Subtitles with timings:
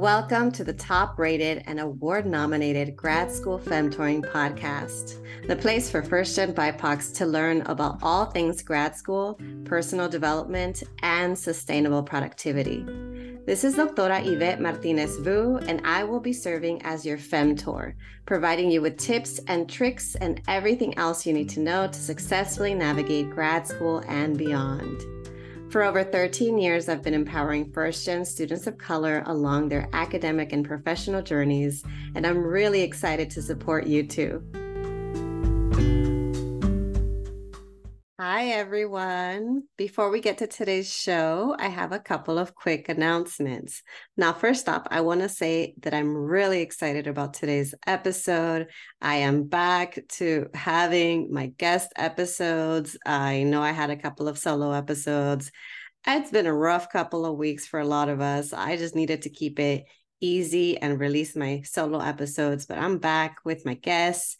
[0.00, 6.02] Welcome to the top rated and award nominated Grad School Femtoring podcast, the place for
[6.02, 12.82] first gen BIPOCs to learn about all things grad school, personal development, and sustainable productivity.
[13.44, 17.92] This is Doctora Yvette Martinez Vu, and I will be serving as your Femtor,
[18.24, 22.72] providing you with tips and tricks and everything else you need to know to successfully
[22.72, 25.19] navigate grad school and beyond.
[25.70, 30.52] For over 13 years, I've been empowering first gen students of color along their academic
[30.52, 31.84] and professional journeys,
[32.16, 34.42] and I'm really excited to support you too.
[38.22, 39.62] Hi, everyone.
[39.78, 43.82] Before we get to today's show, I have a couple of quick announcements.
[44.14, 48.66] Now, first off, I want to say that I'm really excited about today's episode.
[49.00, 52.94] I am back to having my guest episodes.
[53.06, 55.50] I know I had a couple of solo episodes.
[56.06, 58.52] It's been a rough couple of weeks for a lot of us.
[58.52, 59.86] I just needed to keep it
[60.20, 64.36] easy and release my solo episodes, but I'm back with my guests.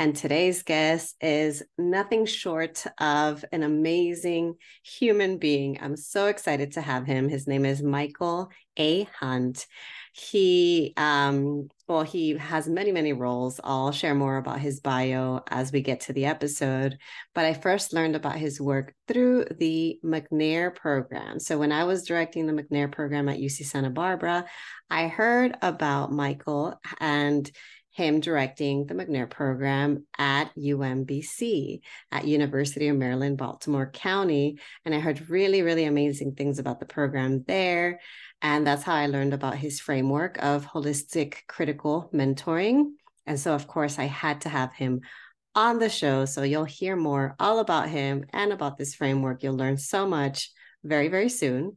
[0.00, 5.76] And today's guest is nothing short of an amazing human being.
[5.78, 7.28] I'm so excited to have him.
[7.28, 9.02] His name is Michael A.
[9.18, 9.66] Hunt.
[10.14, 13.60] He, um, well, he has many, many roles.
[13.62, 16.96] I'll share more about his bio as we get to the episode.
[17.34, 21.38] But I first learned about his work through the McNair program.
[21.38, 24.46] So when I was directing the McNair program at UC Santa Barbara,
[24.88, 27.50] I heard about Michael and
[28.00, 34.58] him directing the McNair program at UMBC at University of Maryland, Baltimore County.
[34.86, 38.00] And I heard really, really amazing things about the program there.
[38.40, 42.92] And that's how I learned about his framework of holistic critical mentoring.
[43.26, 45.02] And so, of course, I had to have him
[45.54, 46.24] on the show.
[46.24, 49.42] So you'll hear more all about him and about this framework.
[49.42, 50.50] You'll learn so much
[50.82, 51.76] very, very soon.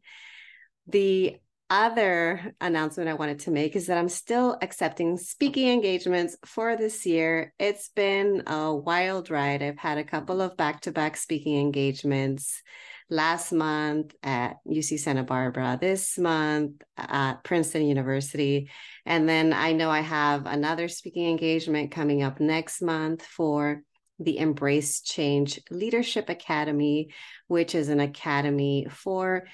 [0.87, 1.35] The
[1.73, 7.03] other announcement I wanted to make is that I'm still accepting speaking engagements for this
[7.03, 7.51] year.
[7.57, 9.63] It's been a wild ride.
[9.63, 12.61] I've had a couple of back to back speaking engagements
[13.09, 18.69] last month at UC Santa Barbara, this month at Princeton University.
[19.03, 23.81] And then I know I have another speaking engagement coming up next month for
[24.19, 27.09] the Embrace Change Leadership Academy,
[27.47, 29.45] which is an academy for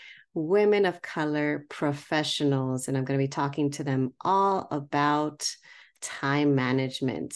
[0.48, 2.88] women of color professionals.
[2.88, 5.50] And I'm going to be talking to them all about
[6.02, 7.36] time management.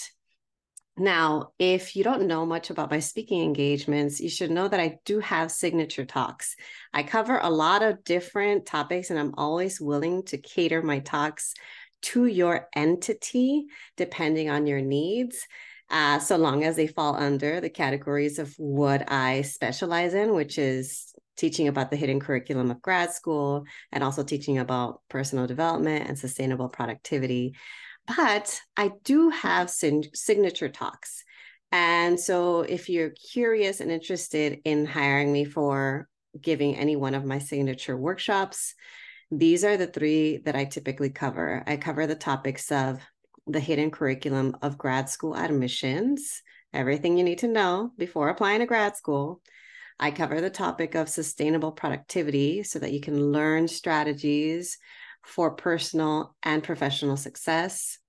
[0.95, 4.99] Now, if you don't know much about my speaking engagements, you should know that I
[5.05, 6.55] do have signature talks.
[6.93, 11.55] I cover a lot of different topics, and I'm always willing to cater my talks
[12.03, 13.65] to your entity
[13.97, 15.47] depending on your needs.
[15.89, 20.57] Uh, so long as they fall under the categories of what I specialize in, which
[20.57, 26.07] is teaching about the hidden curriculum of grad school and also teaching about personal development
[26.07, 27.55] and sustainable productivity.
[28.17, 31.23] But I do have sin- signature talks.
[31.71, 36.07] And so if you're curious and interested in hiring me for
[36.39, 38.75] giving any one of my signature workshops,
[39.31, 41.63] these are the three that I typically cover.
[41.65, 42.99] I cover the topics of
[43.47, 46.41] the hidden curriculum of grad school admissions,
[46.73, 49.41] everything you need to know before applying to grad school,
[49.99, 54.77] I cover the topic of sustainable productivity so that you can learn strategies
[55.23, 57.99] for personal and professional success.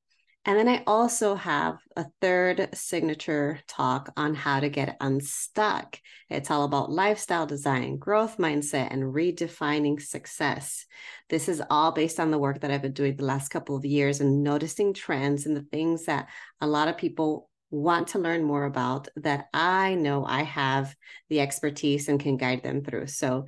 [0.47, 5.99] And then I also have a third signature talk on how to get unstuck.
[6.29, 10.85] It's all about lifestyle design, growth mindset, and redefining success.
[11.31, 13.87] This is all based on the work that I've been doing the last couple of
[13.87, 16.29] years and noticing trends and the things that
[16.61, 20.95] a lot of people want to learn more about that I know I have
[21.29, 23.09] the expertise and can guide them through.
[23.09, 23.47] So,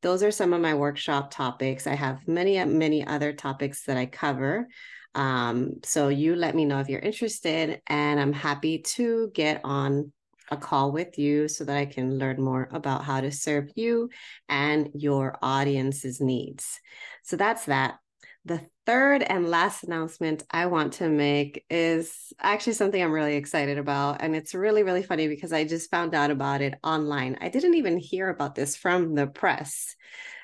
[0.00, 1.86] those are some of my workshop topics.
[1.86, 4.68] I have many, many other topics that I cover.
[5.14, 10.12] Um, so, you let me know if you're interested, and I'm happy to get on
[10.50, 14.08] a call with you so that I can learn more about how to serve you
[14.48, 16.80] and your audience's needs.
[17.22, 17.98] So, that's that.
[18.48, 23.76] The third and last announcement I want to make is actually something I'm really excited
[23.76, 24.22] about.
[24.22, 27.36] And it's really, really funny because I just found out about it online.
[27.42, 29.94] I didn't even hear about this from the press.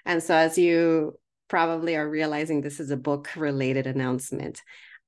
[0.05, 1.19] And so, as you
[1.49, 4.61] probably are realizing, this is a book related announcement.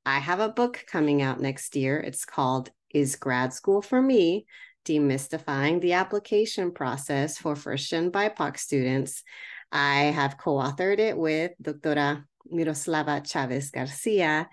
[0.07, 2.01] I have a book coming out next year.
[2.01, 4.47] It's called Is Grad School for Me?
[4.87, 9.23] Demystifying the Application Process for First Gen BIPOC Students.
[9.71, 14.49] I have co authored it with Doctora Miroslava Chavez Garcia.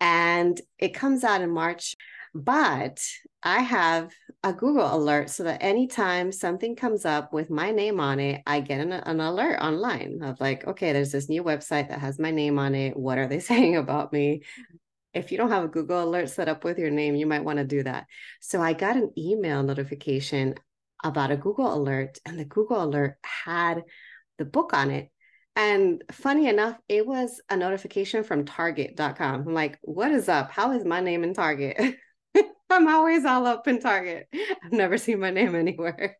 [0.00, 1.96] And it comes out in March.
[2.34, 3.00] But
[3.44, 4.10] I have
[4.42, 8.60] a Google alert so that anytime something comes up with my name on it, I
[8.60, 12.32] get an, an alert online of like, okay, there's this new website that has my
[12.32, 12.96] name on it.
[12.96, 14.42] What are they saying about me?
[15.12, 17.58] If you don't have a Google alert set up with your name, you might want
[17.58, 18.06] to do that.
[18.40, 20.56] So I got an email notification
[21.04, 23.84] about a Google alert, and the Google alert had
[24.38, 25.10] the book on it.
[25.56, 29.46] And funny enough, it was a notification from Target.com.
[29.46, 30.50] I'm like, what is up?
[30.50, 31.96] How is my name in Target?
[32.70, 34.26] I'm always all up in Target.
[34.34, 36.16] I've never seen my name anywhere.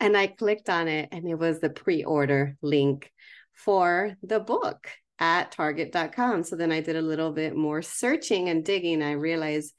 [0.00, 3.10] and I clicked on it, and it was the pre order link
[3.54, 4.86] for the book
[5.18, 6.42] at Target.com.
[6.42, 9.02] So then I did a little bit more searching and digging.
[9.02, 9.72] I realized,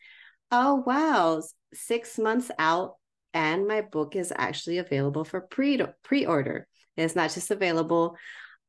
[0.50, 1.44] oh, wow,
[1.74, 2.96] six months out,
[3.36, 6.68] and my book is actually available for pre order.
[6.98, 8.16] It's not just available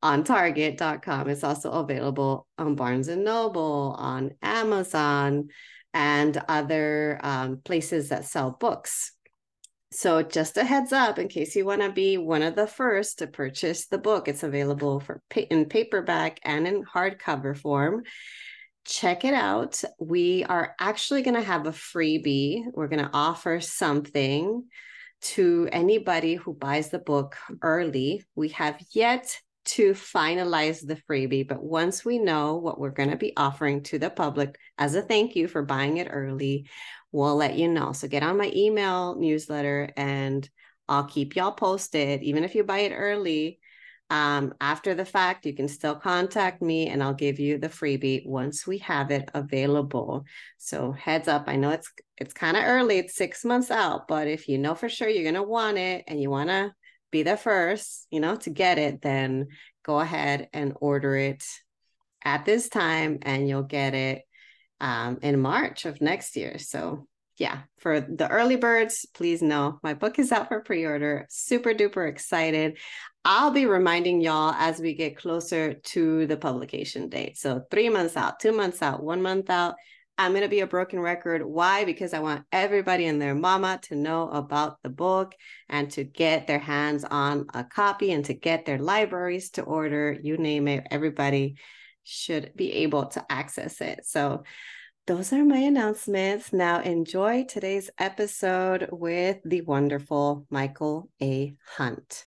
[0.05, 1.31] on Target.com.
[1.31, 5.49] It's also available on Barnes and Noble, on Amazon,
[5.95, 9.13] and other um, places that sell books.
[9.93, 13.21] So, just a heads up in case you want to be one of the first
[13.21, 18.03] to purchase the book, it's available for in paperback and in hardcover form.
[18.85, 19.83] Check it out.
[19.99, 22.65] We are actually going to have a freebie.
[22.75, 24.65] We're going to offer something
[25.23, 28.23] to anybody who buys the book early.
[28.35, 33.17] We have yet to finalize the freebie, but once we know what we're going to
[33.17, 36.69] be offering to the public as a thank you for buying it early,
[37.13, 37.93] we'll let you know.
[37.93, 40.49] So get on my email newsletter and
[40.89, 42.23] I'll keep y'all posted.
[42.23, 43.59] Even if you buy it early,
[44.11, 48.27] um, after the fact, you can still contact me and I'll give you the freebie
[48.27, 50.25] once we have it available.
[50.59, 54.29] So heads up, I know it's it's kind of early, it's six months out, but
[54.29, 56.75] if you know for sure you're gonna want it and you wanna
[57.15, 59.47] be the first, you know, to get it, then
[59.85, 61.45] go ahead and order it
[62.25, 64.23] at this time and you'll get it
[64.81, 66.59] um, in March of next year.
[66.59, 67.07] So,
[67.39, 71.27] yeah, for the early birds, please know my book is out for pre order.
[71.31, 72.79] Super duper excited.
[73.25, 77.39] I'll be reminding y'all as we get closer to the publication date.
[77.39, 79.77] So, three months out, two months out, one month out.
[80.17, 81.43] I'm going to be a broken record.
[81.45, 81.85] Why?
[81.85, 85.35] Because I want everybody and their mama to know about the book
[85.69, 90.17] and to get their hands on a copy and to get their libraries to order,
[90.23, 90.87] you name it.
[90.91, 91.57] Everybody
[92.05, 94.07] should be able to access it.
[94.07, 94.45] So,
[95.07, 96.51] those are my announcements.
[96.51, 101.57] Now, enjoy today's episode with the wonderful Michael A.
[101.77, 102.25] Hunt.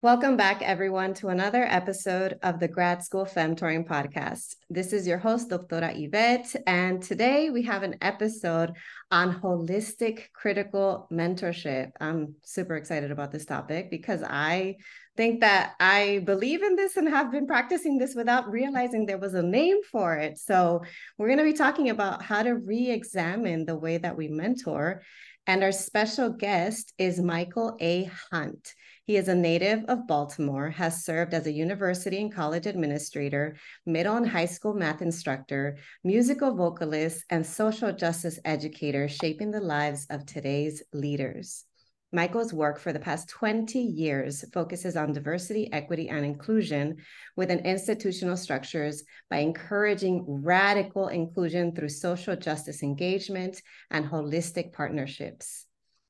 [0.00, 4.54] Welcome back, everyone, to another episode of the Grad School Femtoring Podcast.
[4.70, 8.74] This is your host, Doctora Yvette, and today we have an episode
[9.10, 11.90] on holistic critical mentorship.
[12.00, 14.76] I'm super excited about this topic because I
[15.16, 19.34] think that I believe in this and have been practicing this without realizing there was
[19.34, 20.38] a name for it.
[20.38, 20.82] So,
[21.18, 25.02] we're going to be talking about how to re examine the way that we mentor.
[25.48, 28.08] And our special guest is Michael A.
[28.30, 28.74] Hunt.
[29.08, 33.56] He is a native of Baltimore, has served as a university and college administrator,
[33.86, 40.06] middle and high school math instructor, musical vocalist, and social justice educator, shaping the lives
[40.10, 41.64] of today's leaders.
[42.12, 46.98] Michael's work for the past 20 years focuses on diversity, equity, and inclusion
[47.34, 55.64] within institutional structures by encouraging radical inclusion through social justice engagement and holistic partnerships.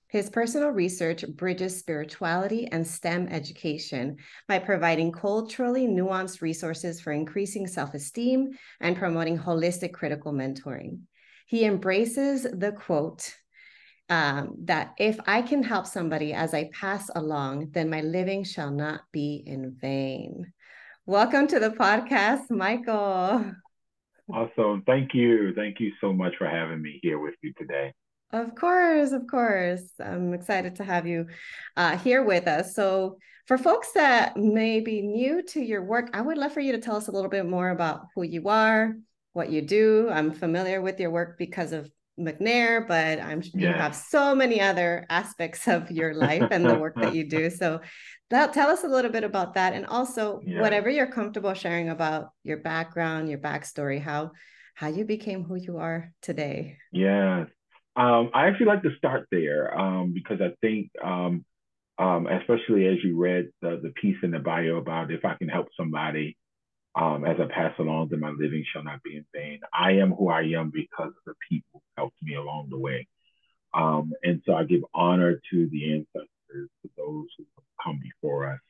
[0.08, 7.66] His personal research bridges spirituality and STEM education by providing culturally nuanced resources for increasing
[7.66, 11.00] self esteem and promoting holistic critical mentoring.
[11.46, 13.34] He embraces the quote
[14.08, 18.70] um, that if I can help somebody as I pass along, then my living shall
[18.70, 20.54] not be in vain.
[21.04, 23.52] Welcome to the podcast, Michael.
[24.32, 24.84] Awesome.
[24.86, 25.52] Thank you.
[25.54, 27.92] Thank you so much for having me here with you today.
[28.32, 29.82] Of course, of course.
[29.98, 31.26] I'm excited to have you
[31.76, 32.74] uh, here with us.
[32.74, 36.72] So, for folks that may be new to your work, I would love for you
[36.72, 38.94] to tell us a little bit more about who you are,
[39.32, 40.10] what you do.
[40.10, 43.68] I'm familiar with your work because of McNair, but I'm yeah.
[43.68, 47.48] you have so many other aspects of your life and the work that you do.
[47.48, 47.80] So,
[48.28, 50.60] that, tell us a little bit about that, and also yeah.
[50.60, 54.32] whatever you're comfortable sharing about your background, your backstory, how
[54.74, 56.76] how you became who you are today.
[56.92, 57.46] Yeah,
[57.98, 61.44] um, I actually like to start there um, because I think, um,
[61.98, 65.48] um, especially as you read the, the piece in the bio about if I can
[65.48, 66.36] help somebody
[66.94, 69.60] um, as I pass along, then my living shall not be in vain.
[69.76, 73.08] I am who I am because of the people who helped me along the way.
[73.74, 78.52] Um, and so I give honor to the ancestors, to those who have come before
[78.52, 78.60] us,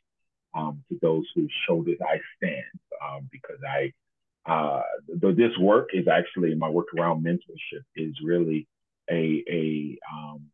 [0.56, 3.92] to those who showed us I stand, because I
[4.50, 4.82] uh,
[5.14, 8.66] this work is actually my work around mentorship is really
[9.10, 10.46] a a um,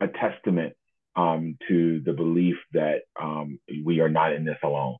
[0.00, 0.74] a testament
[1.16, 4.96] um, to the belief that um, we are not in this alone.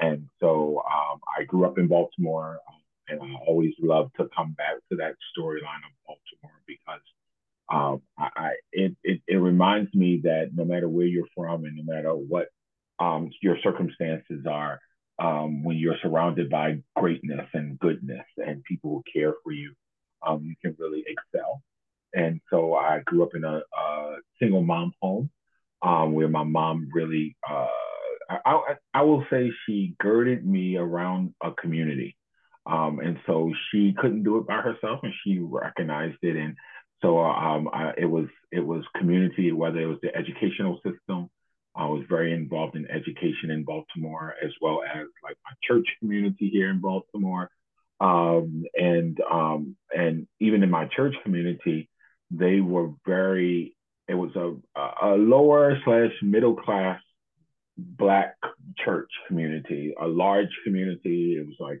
[0.00, 4.52] And so um, I grew up in Baltimore, um, and I always love to come
[4.52, 7.00] back to that storyline of Baltimore because
[7.72, 11.76] um, I, I it, it, it reminds me that no matter where you're from and
[11.76, 12.48] no matter what
[12.98, 14.80] um, your circumstances are,
[15.18, 19.72] um, when you're surrounded by greatness and goodness and people who care for you,
[20.26, 21.62] um, you can really excel.
[22.14, 25.30] And so I grew up in a, a single mom home
[25.82, 27.66] um, where my mom really, uh,
[28.44, 32.16] I, I, will say she girded me around a community.
[32.64, 36.36] Um, and so she couldn't do it by herself and she recognized it.
[36.36, 36.56] And
[37.02, 41.28] so um, I, it was it was community, whether it was the educational system.
[41.74, 46.48] I was very involved in education in Baltimore, as well as like my church community
[46.48, 47.50] here in Baltimore,
[48.00, 51.88] um, and um, and even in my church community,
[52.32, 53.76] they were very.
[54.08, 54.54] It was a
[55.06, 57.00] a lower slash middle class
[57.76, 58.36] black
[58.84, 61.36] church community, a large community.
[61.38, 61.78] It was like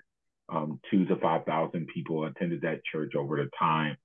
[0.48, 3.96] um, two to five thousand people attended that church over the time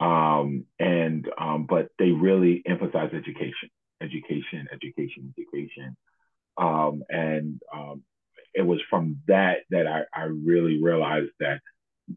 [0.00, 3.68] um, and um, but they really emphasize education,
[4.02, 5.96] education, education, education,
[6.56, 8.02] um, and um,
[8.54, 11.60] it was from that that I, I really realized that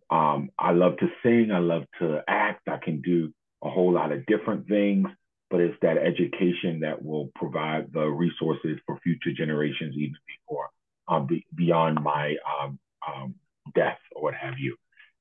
[0.09, 4.11] um, I love to sing, I love to act, I can do a whole lot
[4.11, 5.07] of different things,
[5.49, 10.69] but it's that education that will provide the resources for future generations, even before
[11.07, 13.35] um, be, beyond my um, um,
[13.75, 14.75] death or what have you.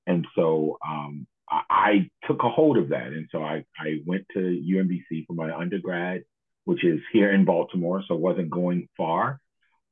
[0.07, 3.09] And so um, I took a hold of that.
[3.09, 6.23] And so I, I went to UMBC for my undergrad,
[6.65, 9.41] which is here in Baltimore, so wasn't going far.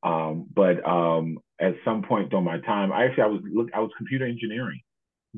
[0.02, 3.80] Um, but um, at some point during my time, I actually I was look I
[3.80, 4.80] was computer engineering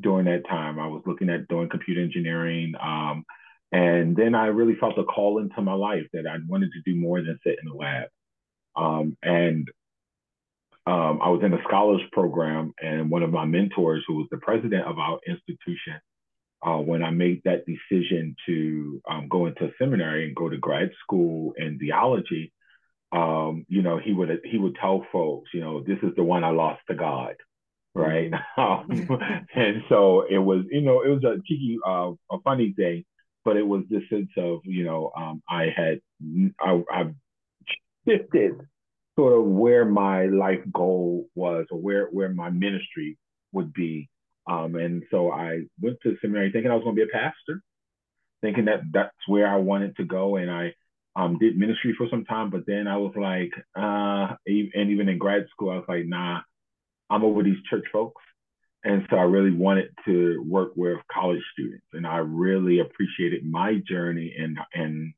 [0.00, 0.78] during that time.
[0.78, 2.74] I was looking at doing computer engineering.
[2.80, 3.24] Um,
[3.72, 6.98] and then I really felt a call into my life that I wanted to do
[6.98, 8.08] more than sit in the lab.
[8.76, 9.68] Um, and
[10.86, 14.38] um, I was in a scholars program, and one of my mentors, who was the
[14.38, 16.00] president of our institution,
[16.66, 20.90] uh, when I made that decision to um, go into seminary and go to grad
[21.02, 22.52] school in theology,
[23.12, 26.44] um, you know, he would he would tell folks, you know, this is the one
[26.44, 27.34] I lost to God,
[27.94, 28.30] right?
[28.58, 29.12] Mm-hmm.
[29.12, 33.04] um, and so it was, you know, it was a cheeky, uh, a funny thing,
[33.44, 36.00] but it was this sense of, you know, um, I had
[36.60, 37.04] I, I
[38.06, 38.60] shifted
[39.16, 43.18] sort of where my life goal was or where where my ministry
[43.52, 44.08] would be
[44.46, 47.62] um, and so I went to seminary thinking I was going to be a pastor,
[48.40, 50.36] thinking that that's where I wanted to go.
[50.36, 50.74] And I
[51.14, 55.18] um, did ministry for some time, but then I was like, uh, and even in
[55.18, 56.40] grad school, I was like, nah,
[57.12, 58.22] I'm over these church folks.
[58.84, 63.80] And so I really wanted to work with college students, and I really appreciated my
[63.86, 65.14] journey and and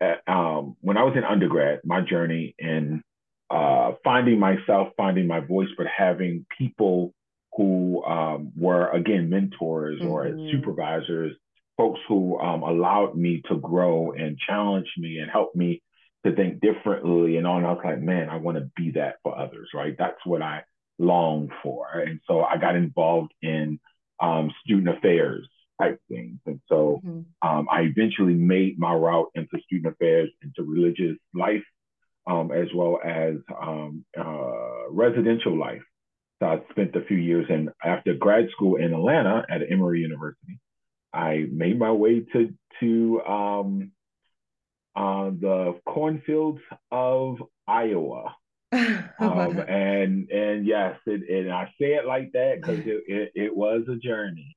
[0.00, 3.02] uh, um, when I was in undergrad, my journey in
[3.50, 7.14] uh, finding myself, finding my voice, but having people
[7.56, 10.08] who um, were again mentors mm-hmm.
[10.08, 11.36] or supervisors,
[11.76, 15.82] folks who um, allowed me to grow and challenge me and help me
[16.24, 17.64] to think differently and on.
[17.64, 19.94] I was like, man, I want to be that for others, right?
[19.98, 20.62] That's what I
[21.00, 21.88] long for.
[21.98, 23.80] And so I got involved in
[24.20, 25.48] um, student affairs
[25.80, 26.38] type things.
[26.46, 27.48] And so mm-hmm.
[27.48, 31.64] um, I eventually made my route into student affairs, into religious life,
[32.26, 35.82] um, as well as um, uh, residential life.
[36.40, 40.58] So I spent a few years in after grad school in Atlanta at Emory University.
[41.12, 43.92] I made my way to to um,
[44.96, 48.34] uh, the cornfields of Iowa.
[49.18, 53.56] um, and and yes, it, and I say it like that because it, it, it,
[53.56, 54.56] was a journey.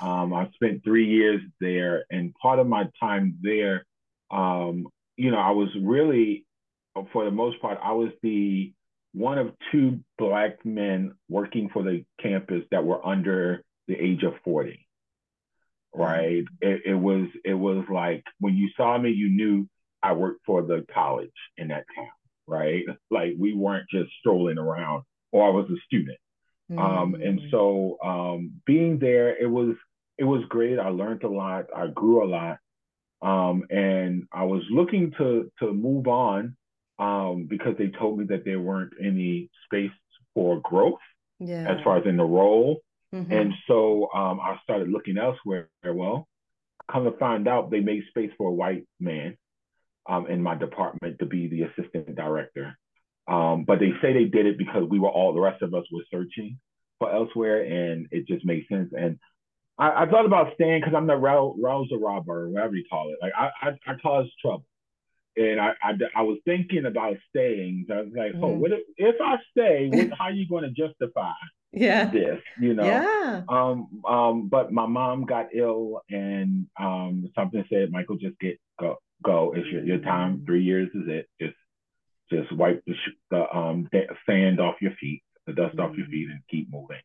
[0.00, 3.84] Um, I spent three years there, and part of my time there,
[4.30, 4.86] um,
[5.16, 6.46] you know, I was really,
[7.12, 8.72] for the most part, I was the
[9.12, 14.34] one of two black men working for the campus that were under the age of
[14.44, 14.86] 40
[15.92, 19.68] right it, it was it was like when you saw me you knew
[20.02, 22.06] i worked for the college in that town
[22.50, 25.02] right like we weren't just strolling around
[25.32, 26.18] or i was a student
[26.70, 26.78] mm-hmm.
[26.78, 27.50] um and mm.
[27.50, 29.74] so um being there it was
[30.18, 32.58] it was great i learned a lot i grew a lot
[33.22, 36.56] um and i was looking to to move on
[37.00, 39.90] um, because they told me that there weren't any space
[40.34, 41.00] for growth
[41.40, 41.66] yeah.
[41.66, 42.82] as far as in the role.
[43.12, 43.32] Mm-hmm.
[43.32, 45.70] And so um, I started looking elsewhere.
[45.82, 46.28] Well,
[46.92, 49.36] come to find out, they made space for a white man
[50.08, 52.76] um, in my department to be the assistant director.
[53.28, 55.84] Um, but they say they did it because we were all, the rest of us
[55.92, 56.58] were searching.
[56.98, 58.92] for elsewhere, and it just made sense.
[58.96, 59.18] And
[59.78, 63.18] I, I thought about staying because I'm the rouse a robber, whatever you call it.
[63.22, 64.66] Like I, I, I cause trouble,
[65.36, 67.86] and I, I, I was thinking about staying.
[67.88, 68.42] So I was like, mm.
[68.42, 69.88] oh, what if, if I stay?
[69.92, 71.32] What, how are you going to justify?
[71.72, 77.64] yeah this you know yeah um um but my mom got ill and um something
[77.70, 81.56] said michael just get go go it's your, your time three years is it just
[82.30, 82.94] just wipe the,
[83.30, 83.88] the um
[84.26, 85.90] sand off your feet the dust mm-hmm.
[85.90, 86.10] off your mm.
[86.10, 87.00] feet and keep moving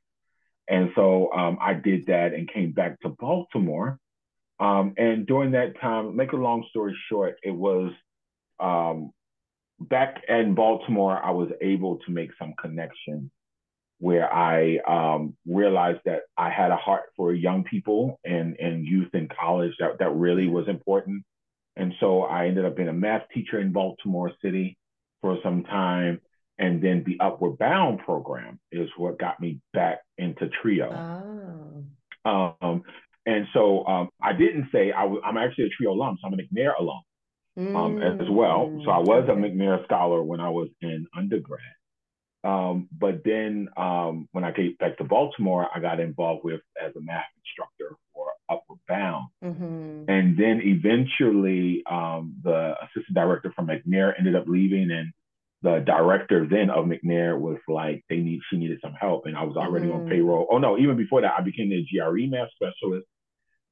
[0.70, 4.00] and so um i did that and came back to baltimore
[4.60, 7.92] um and during that time make a long story short it was
[8.60, 9.12] um
[9.80, 13.30] back in baltimore i was able to make some connections
[14.00, 19.14] where I um, realized that I had a heart for young people and, and youth
[19.14, 21.24] in college that, that really was important.
[21.75, 24.77] And so I ended up being a math teacher in Baltimore City
[25.22, 26.22] for some time.
[26.58, 30.89] And then the Upward Bound program is what got me back into TRIO.
[32.25, 32.55] Oh.
[32.62, 32.84] Um,
[33.25, 36.34] and so um, I didn't say I was, I'm actually a TRIO alum, so I'm
[36.34, 37.01] a McNair alum
[37.58, 38.22] um, mm.
[38.22, 38.82] as well.
[38.86, 41.62] So I was a McNair scholar when I was in undergrad.
[42.44, 46.96] Um, but then um, when I came back to Baltimore, I got involved with as
[46.96, 49.28] a math instructor for Upward Bound.
[49.44, 50.10] Mm-hmm.
[50.10, 55.12] And then eventually um, the assistant director from McNair ended up leaving and
[55.62, 59.25] the director then of McNair was like, they need, she needed some help.
[59.25, 60.02] And I was already mm-hmm.
[60.02, 60.48] on payroll.
[60.52, 63.08] Oh no, even before that, I became the GRE math specialist.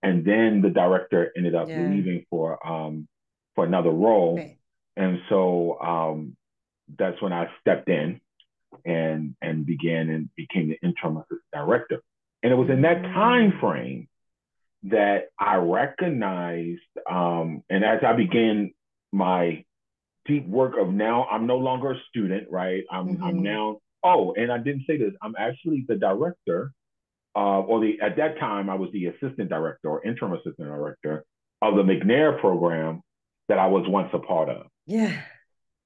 [0.01, 1.87] And then the director ended up yeah.
[1.87, 3.07] leaving for, um,
[3.55, 4.37] for another role.
[4.37, 4.57] Right.
[4.97, 6.35] And so um,
[6.97, 8.19] that's when I stepped in
[8.85, 12.01] and and began and became the interim assistant director.
[12.41, 13.59] And it was in that time mm.
[13.59, 14.07] frame
[14.83, 18.73] that I recognized, um, and as I began
[19.11, 19.63] my
[20.25, 22.83] deep work of now, I'm no longer a student, right?
[22.91, 23.23] I'm mm-hmm.
[23.23, 23.79] I'm now.
[24.03, 25.13] Oh, and I didn't say this.
[25.21, 26.73] I'm actually the director,
[27.35, 31.23] uh, or the at that time I was the assistant director or interim assistant director
[31.61, 33.01] of the McNair program
[33.47, 34.67] that I was once a part of.
[34.85, 35.21] Yeah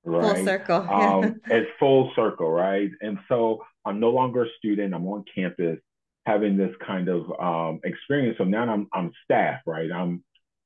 [0.07, 0.35] right?
[0.35, 0.75] Full circle.
[0.91, 2.89] um, it's full circle, right?
[3.01, 4.93] And so I'm no longer a student.
[4.93, 5.79] I'm on campus
[6.27, 8.37] having this kind of um, experience.
[8.37, 9.89] So now I'm I'm staff, right?
[9.91, 10.23] I'm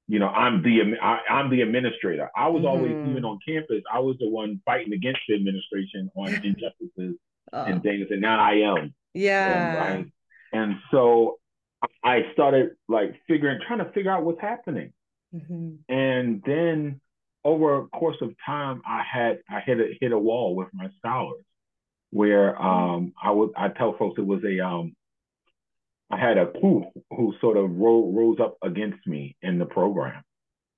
[0.07, 2.29] you know I'm the I, am the administrator.
[2.35, 2.67] I was mm-hmm.
[2.67, 3.83] always even on campus.
[3.93, 7.15] I was the one fighting against the administration on injustices
[7.53, 7.63] oh.
[7.63, 8.93] and things, and now I am.
[9.13, 9.77] Yeah.
[9.77, 10.11] right.
[10.53, 11.37] And so
[12.03, 14.91] I started like figuring, trying to figure out what's happening.
[15.33, 15.93] Mm-hmm.
[15.93, 16.99] And then
[17.45, 20.89] over a course of time, I had I hit a hit a wall with my
[20.97, 21.43] scholars,
[22.09, 24.95] where um, I would I tell folks it was a um,
[26.11, 30.23] I had a coup who sort of ro- rose up against me in the program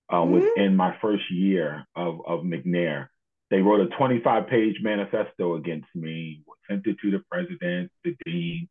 [0.10, 0.34] uh, mm-hmm.
[0.34, 3.08] within my first year of of McNair.
[3.50, 8.68] They wrote a 25 page manifesto against me, sent it to the president, the dean,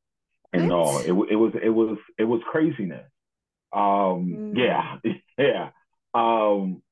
[0.52, 0.72] and what?
[0.72, 0.98] all.
[0.98, 3.08] It, it was it was it was craziness.
[3.72, 4.56] Um, mm.
[4.56, 4.98] Yeah,
[5.38, 5.70] yeah.
[6.14, 6.82] Um,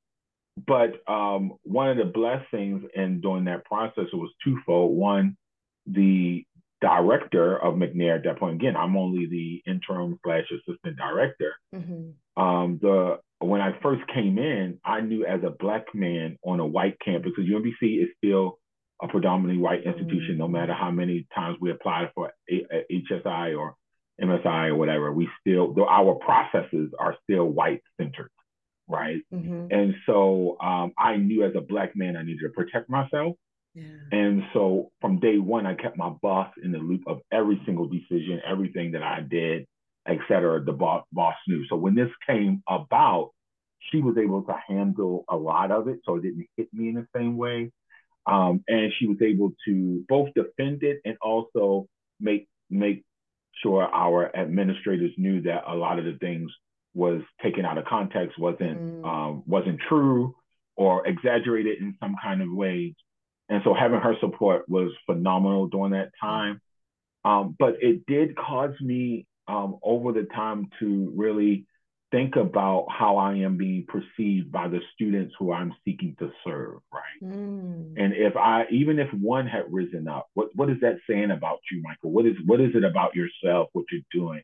[0.67, 4.95] but um, one of the blessings in doing that process was twofold.
[4.95, 5.37] One,
[5.85, 6.45] the
[6.81, 11.53] director of McNair at that point, again, I'm only the interim slash assistant director.
[11.73, 12.41] Mm-hmm.
[12.41, 16.65] Um, the when I first came in, I knew as a black man on a
[16.65, 18.59] white campus, because UMBC is still
[19.01, 20.39] a predominantly white institution, mm-hmm.
[20.39, 23.75] no matter how many times we applied for a- a- HSI or
[24.21, 28.29] MSI or whatever, we still, our processes are still white centered
[28.91, 29.21] right?
[29.33, 29.67] Mm-hmm.
[29.71, 33.37] And so um, I knew as a black man I needed to protect myself.
[33.73, 33.83] Yeah.
[34.11, 37.87] And so from day one, I kept my boss in the loop of every single
[37.87, 39.65] decision, everything that I did,
[40.07, 40.63] et cetera.
[40.63, 41.65] The boss, boss knew.
[41.67, 43.31] So when this came about,
[43.91, 46.95] she was able to handle a lot of it, so it didn't hit me in
[46.95, 47.71] the same way.
[48.27, 51.87] Um, and she was able to both defend it and also
[52.19, 53.03] make make
[53.63, 56.51] sure our administrators knew that a lot of the things
[56.93, 59.05] was taken out of context, wasn't mm.
[59.05, 60.35] um, wasn't true
[60.75, 62.93] or exaggerated in some kind of way.
[63.51, 66.61] And so having her support was phenomenal during that time.
[67.25, 71.67] Um, but it did cause me um, over the time to really
[72.11, 76.79] think about how I am being perceived by the students who I'm seeking to serve,
[76.93, 77.21] right?
[77.21, 77.93] Mm.
[77.97, 81.59] And if I, even if one had risen up, what what is that saying about
[81.69, 82.11] you, Michael?
[82.11, 84.43] What is what is it about yourself, what you're doing?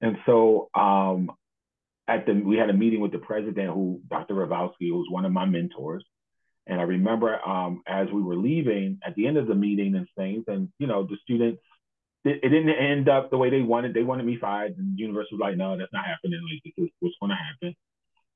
[0.00, 1.30] And so um,
[2.08, 4.34] at the we had a meeting with the president, who Dr.
[4.34, 6.04] Hrabowski, who was one of my mentors.
[6.66, 10.06] And I remember um, as we were leaving at the end of the meeting and
[10.16, 11.60] things, and you know, the students,
[12.24, 13.94] it, it, didn't end up the way they wanted.
[13.94, 16.40] They wanted me fired, and the university was like, "No, that's not happening.
[16.40, 17.76] Like, this is what's going to happen."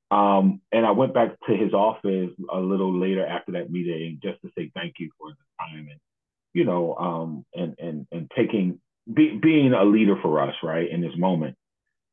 [0.09, 4.41] Um, and I went back to his office a little later after that meeting just
[4.41, 5.99] to say thank you for the time and
[6.53, 8.79] you know, um, and and and taking
[9.11, 11.55] be, being a leader for us, right, in this moment.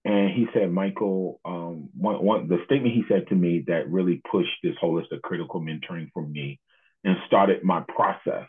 [0.04, 4.20] And he said, Michael, um, one, one, the statement he said to me that really
[4.30, 6.60] pushed this holistic critical mentoring for me
[7.04, 8.46] and started my process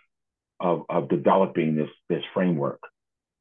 [0.59, 2.81] of, of developing this, this framework.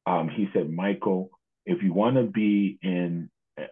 [0.07, 1.31] Um, he said, Michael,
[1.67, 3.31] if you want to be in,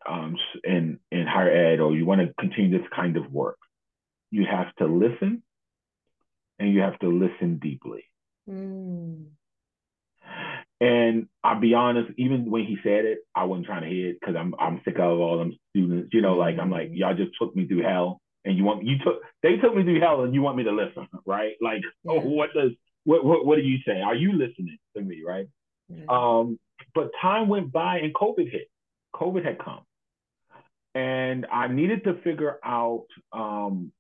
[0.09, 3.59] um, in, in higher ed or you want to continue this kind of work,
[4.31, 5.43] you have to listen
[6.59, 8.05] and you have to listen deeply.
[8.51, 9.27] Mm.
[10.83, 14.17] And I'll be honest, even when he said it, I wasn't trying to hear it
[14.21, 16.09] because I'm I'm sick of all them students.
[16.13, 18.97] You know, like I'm like, y'all just took me through hell, and you want you
[18.99, 21.53] took they took me through hell, and you want me to listen, right?
[21.61, 22.13] Like, yeah.
[22.13, 22.73] oh, what does
[23.05, 24.03] what what what are you saying?
[24.03, 25.47] Are you listening to me, right?
[25.89, 26.05] Yeah.
[26.09, 26.59] Um,
[26.97, 28.69] but time went by and COVID hit.
[29.15, 29.83] COVID had come,
[30.97, 33.93] and I needed to figure out um,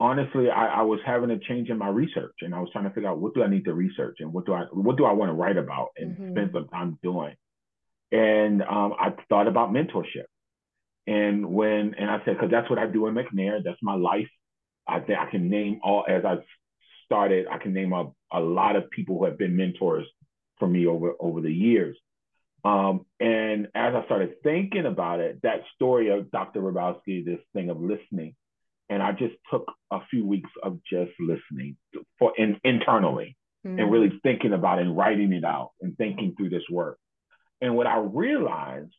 [0.00, 2.90] honestly, I, I, was having a change in my research, and I was trying to
[2.90, 5.12] figure out what do I need to research and what do I what do I
[5.12, 6.32] want to write about and mm-hmm.
[6.32, 7.34] spend some time doing.
[8.10, 10.24] And um, I thought about mentorship,
[11.06, 14.28] and when and I said because that's what I do in McNair, that's my life.
[14.88, 16.38] I think I can name all as I
[17.04, 17.46] started.
[17.48, 20.06] I can name a, a lot of people who have been mentors
[20.58, 21.96] for me over over the years.
[22.64, 26.60] Um, and as I started thinking about it, that story of Dr.
[26.60, 28.34] Hrabowski, this thing of listening,
[28.90, 31.76] and I just took a few weeks of just listening
[32.18, 33.78] for in, internally mm-hmm.
[33.78, 36.98] and really thinking about it and writing it out and thinking through this work.
[37.62, 38.92] And what I realized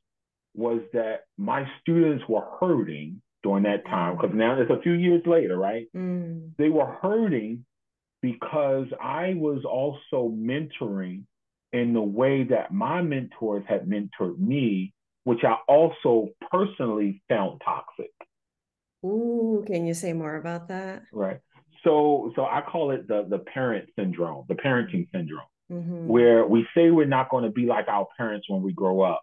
[0.55, 5.23] was that my students were hurting during that time because now it's a few years
[5.25, 5.87] later, right?
[5.95, 6.51] Mm.
[6.57, 7.65] They were hurting
[8.21, 11.23] because I was also mentoring
[11.73, 18.11] in the way that my mentors had mentored me, which I also personally found toxic.
[19.05, 21.03] Ooh, can you say more about that?
[21.11, 21.39] Right.
[21.83, 26.07] So so I call it the the parent syndrome, the parenting syndrome, mm-hmm.
[26.07, 29.21] where we say we're not going to be like our parents when we grow up,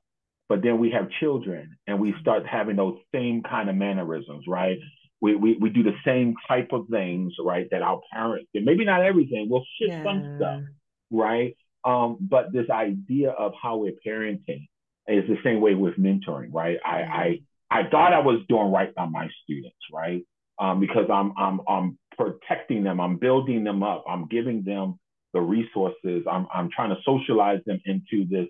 [0.48, 4.78] but then we have children and we start having those same kind of mannerisms, right?
[5.20, 8.64] We, we, we do the same type of things, right, that our parents did.
[8.64, 10.04] Maybe not everything, we'll shift yeah.
[10.04, 10.62] some stuff,
[11.10, 11.56] right?
[11.84, 14.68] Um, but this idea of how we're parenting
[15.06, 16.78] is the same way with mentoring, right?
[16.84, 20.24] I, I I thought I was doing right by my students, right?
[20.58, 24.98] Um, because I'm I'm I'm protecting them, I'm building them up, I'm giving them
[25.34, 28.48] the resources, I'm I'm trying to socialize them into this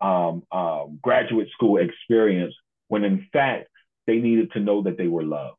[0.00, 2.54] um, uh, graduate school experience
[2.88, 3.68] when in fact
[4.06, 5.56] they needed to know that they were loved,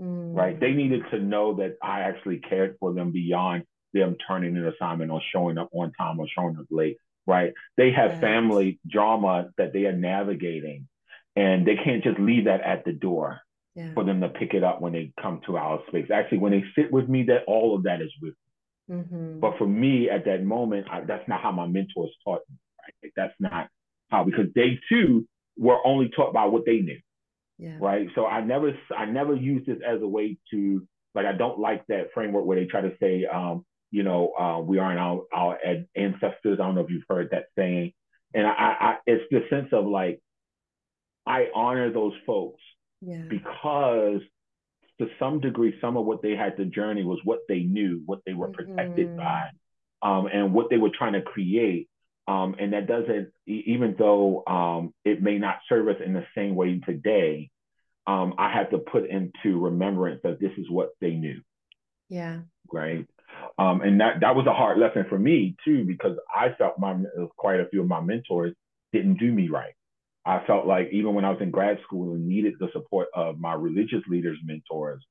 [0.00, 0.36] mm.
[0.36, 0.58] right?
[0.58, 5.10] They needed to know that I actually cared for them beyond them turning an assignment
[5.10, 7.52] or showing up on time or showing up late, right?
[7.76, 8.20] They have yes.
[8.20, 10.86] family drama that they are navigating
[11.36, 13.40] and they can't just leave that at the door
[13.74, 13.92] yeah.
[13.94, 16.06] for them to pick it up when they come to our space.
[16.12, 18.34] Actually, when they sit with me, that all of that is with
[18.88, 18.96] me.
[18.96, 19.40] Mm-hmm.
[19.40, 22.56] But for me, at that moment, I, that's not how my mentors taught me.
[23.02, 23.12] Right?
[23.16, 23.68] That's not
[24.08, 26.98] how because they too were only taught by what they knew.
[27.58, 27.76] Yeah.
[27.78, 28.08] Right.
[28.14, 31.86] So I never I never used this as a way to like I don't like
[31.88, 35.58] that framework where they try to say um, you know, uh, we aren't our, our
[35.96, 36.58] ancestors.
[36.60, 37.92] I don't know if you've heard that saying.
[38.34, 40.20] And I, I, it's the sense of like,
[41.30, 42.60] I honor those folks
[43.00, 43.22] yeah.
[43.28, 44.20] because
[44.98, 48.20] to some degree, some of what they had to journey was what they knew, what
[48.26, 48.74] they were mm-hmm.
[48.74, 49.48] protected by,
[50.02, 51.88] um, and what they were trying to create.
[52.28, 56.54] Um, and that doesn't, even though um, it may not serve us in the same
[56.54, 57.50] way today,
[58.06, 61.40] um, I have to put into remembrance that this is what they knew.
[62.08, 62.40] Yeah.
[62.72, 63.06] Right.
[63.58, 66.96] Um, and that that was a hard lesson for me too, because I felt my
[67.36, 68.54] quite a few of my mentors
[68.92, 69.74] didn't do me right.
[70.24, 73.38] I felt like even when I was in grad school and needed the support of
[73.38, 75.02] my religious leaders, mentors,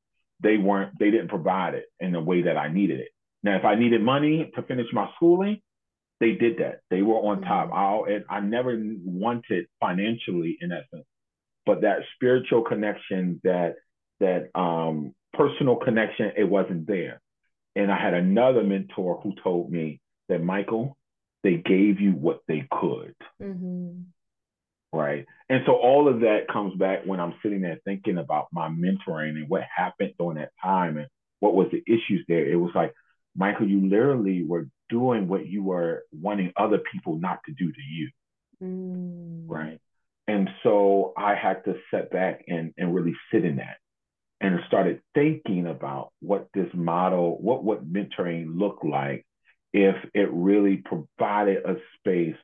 [0.42, 3.10] they weren't, they didn't provide it in the way that I needed it.
[3.44, 5.62] Now, if I needed money to finish my schooling,
[6.20, 6.82] they did that.
[6.90, 7.72] They were on top.
[7.72, 8.32] Mm-hmm.
[8.32, 11.06] I, I never wanted financially in essence,
[11.66, 13.76] but that spiritual connection, that
[14.20, 17.22] that um, personal connection, it wasn't there.
[17.78, 20.98] And I had another mentor who told me that Michael,
[21.42, 23.16] they gave you what they could.
[23.42, 24.02] Mm-hmm
[24.92, 25.26] right?
[25.50, 29.32] And so all of that comes back when I'm sitting there thinking about my mentoring
[29.32, 31.08] and what happened during that time and
[31.40, 32.46] what was the issues there.
[32.46, 32.94] It was like,
[33.36, 37.82] Michael, you literally were doing what you were wanting other people not to do to
[37.82, 38.10] you,
[38.62, 39.44] mm.
[39.48, 39.80] right?
[40.28, 43.78] And so I had to set back and, and really sit in that
[44.42, 49.26] and started thinking about what this model, what what mentoring looked like
[49.74, 52.36] if it really provided a space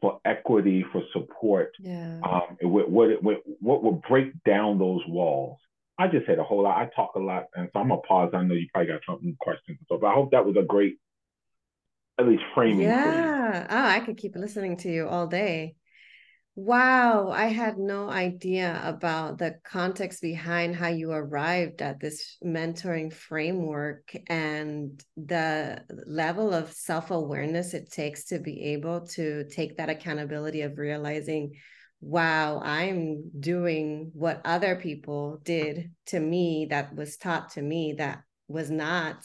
[0.00, 1.72] for equity, for support.
[1.78, 2.20] Yeah.
[2.22, 5.58] Um, what, what, what, what would break down those walls?
[5.98, 6.78] I just said a whole lot.
[6.78, 8.30] I talk a lot, and so I'm gonna pause.
[8.32, 10.96] I know you probably got some questions, so but I hope that was a great
[12.18, 12.80] at least framing.
[12.80, 13.66] Yeah.
[13.68, 15.74] Oh, I could keep listening to you all day.
[16.62, 23.10] Wow, I had no idea about the context behind how you arrived at this mentoring
[23.10, 29.88] framework and the level of self awareness it takes to be able to take that
[29.88, 31.54] accountability of realizing,
[32.02, 38.20] wow, I'm doing what other people did to me that was taught to me that
[38.48, 39.24] was not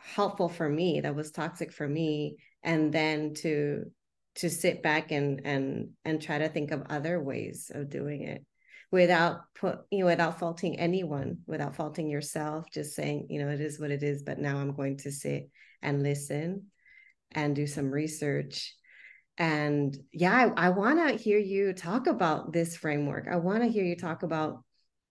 [0.00, 2.38] helpful for me, that was toxic for me.
[2.64, 3.92] And then to
[4.36, 8.44] to sit back and and and try to think of other ways of doing it
[8.92, 13.60] without put you know without faulting anyone without faulting yourself just saying you know it
[13.60, 15.50] is what it is but now i'm going to sit
[15.82, 16.66] and listen
[17.32, 18.74] and do some research.
[19.38, 23.26] And yeah i, I want to hear you talk about this framework.
[23.30, 24.62] I want to hear you talk about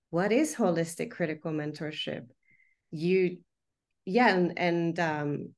[0.09, 2.27] what is holistic critical mentorship.
[2.89, 3.37] You
[4.05, 5.49] yeah and and um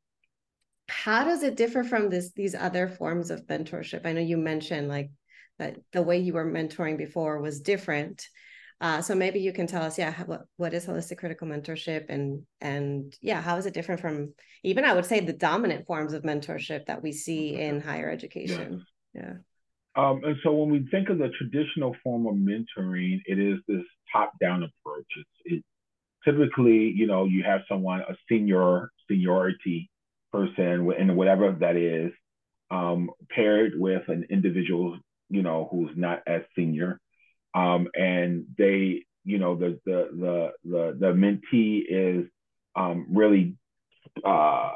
[0.89, 4.05] how does it differ from this these other forms of mentorship?
[4.05, 5.11] I know you mentioned like
[5.59, 8.27] that the way you were mentoring before was different.
[8.79, 12.43] Uh, so maybe you can tell us yeah what, what is holistic critical mentorship and
[12.61, 14.31] and yeah how is it different from
[14.63, 18.85] even i would say the dominant forms of mentorship that we see in higher education?
[19.13, 19.33] Yeah.
[19.95, 23.83] Um, and so when we think of the traditional form of mentoring it is this
[24.13, 25.07] top down approach.
[25.17, 25.63] It's it,
[26.23, 29.89] typically you know you have someone a senior seniority
[30.37, 32.11] person and whatever that is,
[32.69, 34.97] um, paired with an individual,
[35.29, 36.99] you know, who's not as senior.
[37.55, 42.29] Um, and they, you know, the the the the, the mentee is
[42.75, 43.55] um, really
[44.25, 44.73] uh,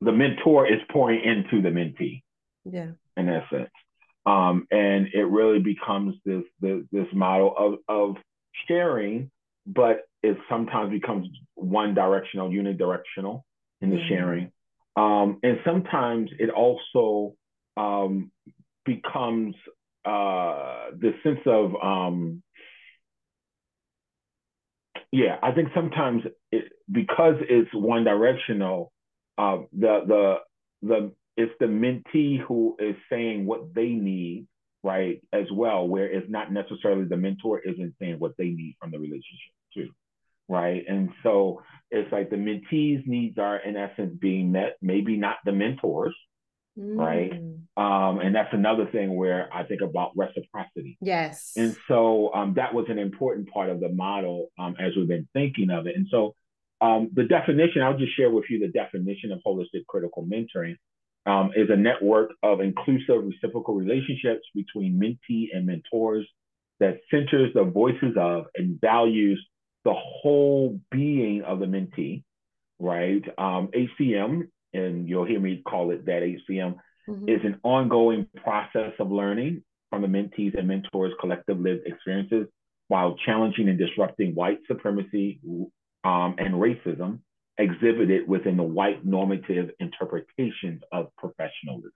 [0.00, 2.22] the mentor is pouring into the mentee.
[2.64, 2.92] Yeah.
[3.16, 3.70] In essence.
[4.26, 8.16] Um, and it really becomes this, this this model of of
[8.66, 9.30] sharing,
[9.66, 13.42] but it sometimes becomes one directional, unidirectional
[13.80, 14.08] in the mm-hmm.
[14.08, 14.52] sharing.
[14.96, 17.34] Um, and sometimes it also
[17.76, 18.30] um,
[18.84, 19.54] becomes
[20.04, 22.42] uh, the sense of, um,
[25.12, 28.92] yeah, I think sometimes it, because it's one directional,
[29.38, 30.34] uh, the the
[30.82, 34.46] the it's the mentee who is saying what they need,
[34.84, 38.90] right, as well, where it's not necessarily the mentor isn't saying what they need from
[38.90, 39.88] the relationship too
[40.50, 40.82] right?
[40.86, 45.52] And so it's like the mentees' needs are in essence being met, maybe not the
[45.52, 46.14] mentors,
[46.78, 46.98] mm.
[46.98, 47.32] right?
[47.76, 50.98] Um, and that's another thing where I think about reciprocity.
[51.00, 51.52] Yes.
[51.56, 55.28] And so um, that was an important part of the model um, as we've been
[55.32, 55.94] thinking of it.
[55.96, 56.34] And so
[56.80, 60.76] um, the definition, I'll just share with you the definition of holistic critical mentoring.
[61.26, 66.26] Um, is a network of inclusive reciprocal relationships between mentee and mentors
[66.80, 69.38] that centers the voices of and values
[69.84, 72.22] the whole being of the mentee,
[72.78, 73.22] right?
[73.38, 76.76] Um, HCM, and you'll hear me call it that HCM,
[77.08, 77.28] mm-hmm.
[77.28, 82.46] is an ongoing process of learning from the mentees and mentors' collective lived experiences
[82.88, 85.40] while challenging and disrupting white supremacy
[86.04, 87.20] um, and racism
[87.58, 91.92] exhibited within the white normative interpretations of professionalism.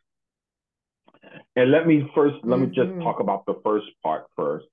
[1.57, 2.71] And let me first, let mm-hmm.
[2.71, 3.03] me just mm-hmm.
[3.03, 4.67] talk about the first part first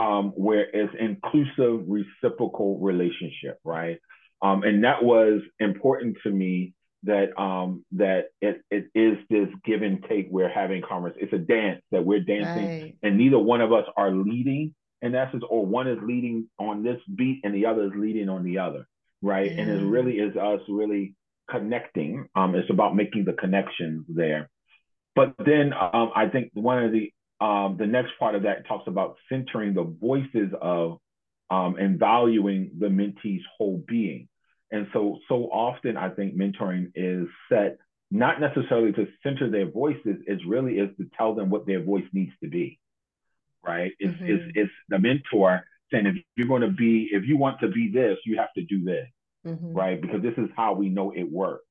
[0.00, 3.98] um, where it's inclusive reciprocal relationship, right?
[4.40, 9.82] Um, and that was important to me that um, that it, it is this give
[9.82, 11.14] and take we're having commerce.
[11.18, 12.96] It's a dance that we're dancing, right.
[13.02, 17.00] and neither one of us are leading in essence, or one is leading on this
[17.14, 18.86] beat and the other is leading on the other,
[19.22, 19.50] right?
[19.50, 19.62] Yeah.
[19.62, 21.14] And it really is us really
[21.50, 22.28] connecting.
[22.34, 24.48] Um, it's about making the connections there.
[25.14, 28.86] But then um, I think one of the um, the next part of that talks
[28.86, 30.98] about centering the voices of
[31.50, 34.28] um, and valuing the mentee's whole being.
[34.70, 37.78] And so, so often I think mentoring is set
[38.10, 42.04] not necessarily to center their voices, it really is to tell them what their voice
[42.12, 42.78] needs to be,
[43.64, 43.92] right?
[43.98, 44.26] It's, mm-hmm.
[44.26, 47.90] it's, it's the mentor saying, if you're going to be, if you want to be
[47.92, 49.06] this, you have to do this,
[49.46, 49.72] mm-hmm.
[49.72, 50.00] right?
[50.00, 51.64] Because this is how we know it works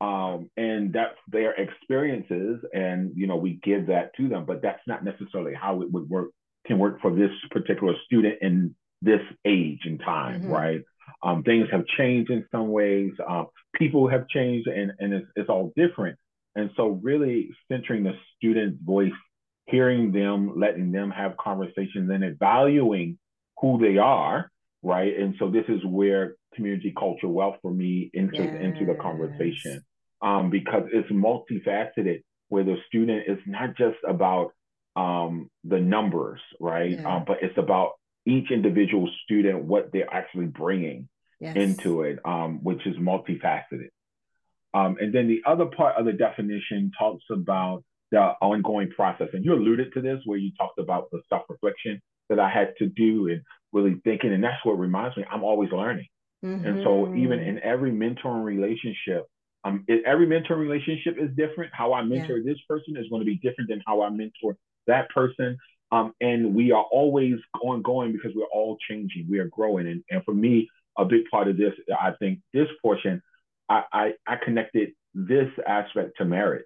[0.00, 4.82] um, and that's their experiences and you know we give that to them but that's
[4.86, 6.28] not necessarily how it would work
[6.66, 10.52] can work for this particular student in this age and time mm-hmm.
[10.52, 10.82] right
[11.22, 15.48] um, things have changed in some ways um, people have changed and, and it's, it's
[15.48, 16.16] all different
[16.54, 19.12] and so really centering the student's voice
[19.66, 23.18] hearing them letting them have conversations and evaluating
[23.60, 24.50] who they are
[24.84, 28.56] right and so this is where community culture wealth for me enters yes.
[28.60, 29.84] into the conversation
[30.22, 34.52] um, because it's multifaceted where the student is not just about
[34.96, 36.92] um, the numbers, right?
[36.92, 37.16] Yeah.
[37.16, 37.92] Um, but it's about
[38.26, 41.08] each individual student, what they're actually bringing
[41.40, 41.56] yes.
[41.56, 43.90] into it, um, which is multifaceted.
[44.74, 49.28] Um, and then the other part of the definition talks about the ongoing process.
[49.32, 52.74] And you alluded to this where you talked about the self reflection that I had
[52.78, 54.32] to do and really thinking.
[54.32, 56.08] And that's what reminds me, I'm always learning.
[56.44, 56.66] Mm-hmm.
[56.66, 59.24] And so even in every mentoring relationship,
[59.64, 61.72] um, it, every mentoring relationship is different.
[61.74, 62.52] How I mentor yeah.
[62.52, 65.58] this person is going to be different than how I mentor that person.
[65.90, 69.86] Um, and we are always ongoing because we're all changing, we are growing.
[69.86, 70.68] And, and for me,
[70.98, 73.22] a big part of this, I think this portion,
[73.68, 76.64] I, I, I connected this aspect to marriage.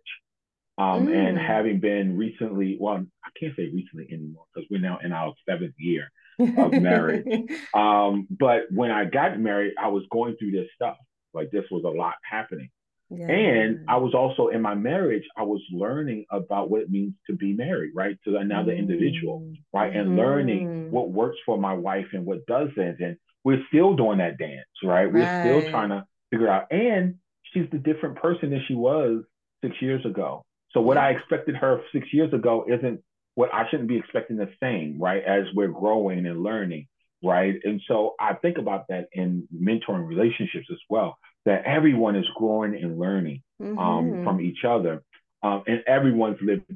[0.79, 1.15] Um, mm.
[1.15, 5.35] And having been recently, well, I can't say recently anymore because we're now in our
[5.49, 7.27] seventh year of marriage.
[7.75, 10.97] um, but when I got married, I was going through this stuff.
[11.35, 12.71] Like this was a lot happening.
[13.17, 13.27] Yeah.
[13.27, 17.37] And I was also in my marriage, I was learning about what it means to
[17.37, 18.17] be married, right?
[18.27, 18.79] To another mm.
[18.79, 19.93] individual, right?
[19.93, 20.01] Mm.
[20.01, 20.91] And learning mm-hmm.
[20.91, 23.01] what works for my wife and what doesn't.
[23.01, 25.05] And we're still doing that dance, right?
[25.05, 25.13] right?
[25.13, 26.67] We're still trying to figure out.
[26.71, 27.17] And
[27.53, 29.25] she's the different person that she was
[29.63, 30.43] six years ago.
[30.73, 31.07] So what yeah.
[31.07, 33.01] I expected her six years ago isn't
[33.35, 35.23] what I shouldn't be expecting the same, right?
[35.23, 36.87] As we're growing and learning,
[37.23, 37.55] right?
[37.65, 42.75] And so I think about that in mentoring relationships as well, that everyone is growing
[42.75, 43.79] and learning um, mm-hmm.
[43.79, 45.03] um, from each other,
[45.43, 46.71] um, and everyone's lived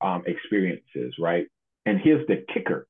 [0.00, 1.46] um, experiences, right?
[1.86, 2.86] And here's the kicker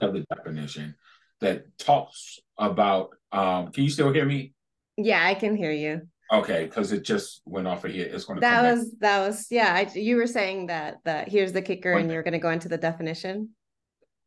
[0.00, 0.94] of the definition
[1.40, 3.10] that talks about.
[3.32, 4.54] Um, can you still hear me?
[4.96, 6.02] Yeah, I can hear you.
[6.32, 8.08] Okay, because it just went off of here.
[8.10, 8.40] It's going to.
[8.40, 9.00] That was back.
[9.00, 9.74] that was yeah.
[9.74, 12.68] I, you were saying that that here's the kicker, and you're going to go into
[12.68, 13.50] the definition.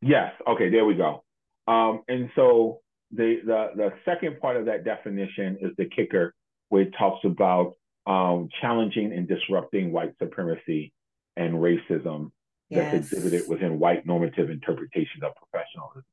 [0.02, 0.34] Yes.
[0.46, 0.70] Okay.
[0.70, 1.24] There we go.
[1.66, 2.82] Um, and so
[3.16, 6.34] the the the second part of that definition is the kicker,
[6.70, 7.74] where it talks about
[8.06, 10.92] um, challenging and disrupting white supremacy
[11.38, 12.32] and racism
[12.70, 12.92] yes.
[12.92, 16.04] that's exhibited within white normative interpretations of professionalism.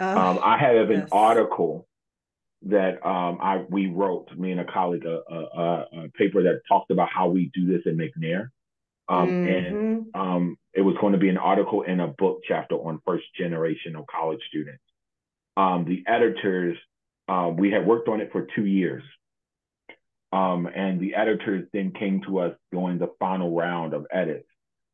[0.00, 1.02] Oh, um, I have yes.
[1.02, 1.86] an article
[2.62, 6.90] that um, I we wrote me and a colleague a, a, a, paper that talked
[6.90, 8.48] about how we do this in McNair,
[9.08, 9.48] um, mm-hmm.
[9.48, 13.24] and um, it was going to be an article in a book chapter on first
[13.36, 14.82] generation of college students.
[15.56, 16.76] Um, the editors
[17.28, 19.02] uh, we had worked on it for two years,
[20.32, 24.48] um, and the editors then came to us during the final round of edits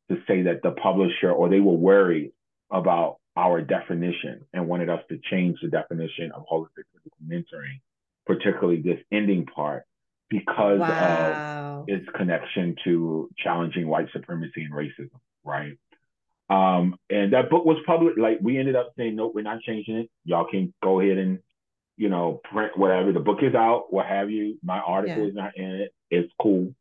[0.09, 2.31] to say that the publisher or they were worried
[2.71, 7.79] about our definition and wanted us to change the definition of holistic critical mentoring,
[8.25, 9.85] particularly this ending part,
[10.29, 11.79] because wow.
[11.81, 15.77] of its connection to challenging white supremacy and racism, right?
[16.49, 18.13] Um, and that book was public.
[18.17, 20.09] Like we ended up saying, nope, we're not changing it.
[20.25, 21.39] Y'all can go ahead and,
[21.97, 23.11] you know, print whatever.
[23.11, 24.57] The book is out, what have you.
[24.63, 25.29] My article yeah.
[25.29, 25.93] is not in it.
[26.09, 26.73] It's cool.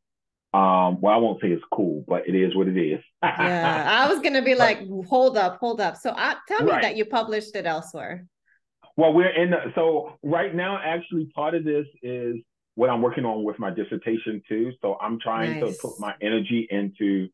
[0.54, 3.00] Um, well, I won't say it's cool, but it is what it is.
[3.22, 5.96] yeah, I was gonna be like, hold up, hold up.
[5.96, 6.80] So, I, tell me right.
[6.80, 8.26] that you published it elsewhere.
[8.96, 10.80] Well, we're in the so right now.
[10.82, 12.36] Actually, part of this is
[12.76, 14.72] what I'm working on with my dissertation too.
[14.80, 15.76] So I'm trying nice.
[15.76, 17.28] to put my energy into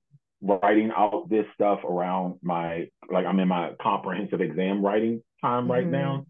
[0.44, 5.82] writing out this stuff around my like I'm in my comprehensive exam writing time right
[5.82, 5.92] mm-hmm.
[5.92, 6.26] now,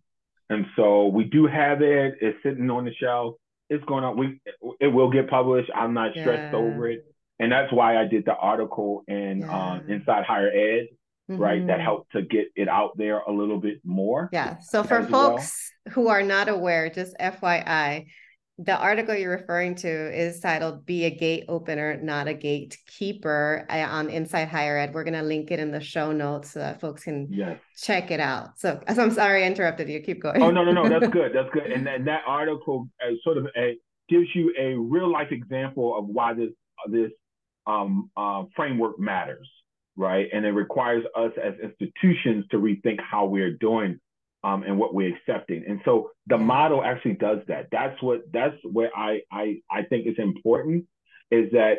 [0.49, 2.15] and so we do have it.
[2.21, 3.35] It's sitting on the shelf
[3.71, 4.17] it's going on.
[4.17, 4.41] We
[4.81, 5.71] it will get published.
[5.75, 6.59] I'm not stressed yeah.
[6.59, 7.05] over it,
[7.39, 9.73] and that's why I did the article in yeah.
[9.73, 10.89] um, Inside Higher Ed.
[11.31, 11.41] Mm-hmm.
[11.41, 11.85] Right, that mm-hmm.
[11.85, 14.29] helped to get it out there a little bit more.
[14.31, 14.59] Yeah.
[14.59, 15.95] So for folks well.
[15.95, 18.09] who are not aware, just FYI,
[18.59, 23.79] the article you're referring to is titled Be a Gate Opener, Not a Gatekeeper uh,
[23.79, 24.95] on Inside Higher Ed.
[24.95, 27.59] We're going to link it in the show notes so that folks can yes.
[27.77, 28.59] check it out.
[28.59, 30.01] So, so I'm sorry I interrupted you.
[30.01, 30.41] Keep going.
[30.41, 30.89] Oh, no, no, no.
[30.89, 31.33] That's good.
[31.35, 31.73] That's good.
[31.73, 33.73] And that, that article uh, sort of a, uh,
[34.09, 36.51] gives you a real life example of why this,
[36.91, 37.11] this
[37.67, 39.49] um, uh, framework matters,
[39.97, 40.29] right?
[40.33, 43.99] And it requires us as institutions to rethink how we're doing
[44.45, 45.65] um, and what we're accepting.
[45.67, 47.69] And so the model actually does that.
[47.73, 50.85] That's what that's where I I I think is important
[51.31, 51.79] is that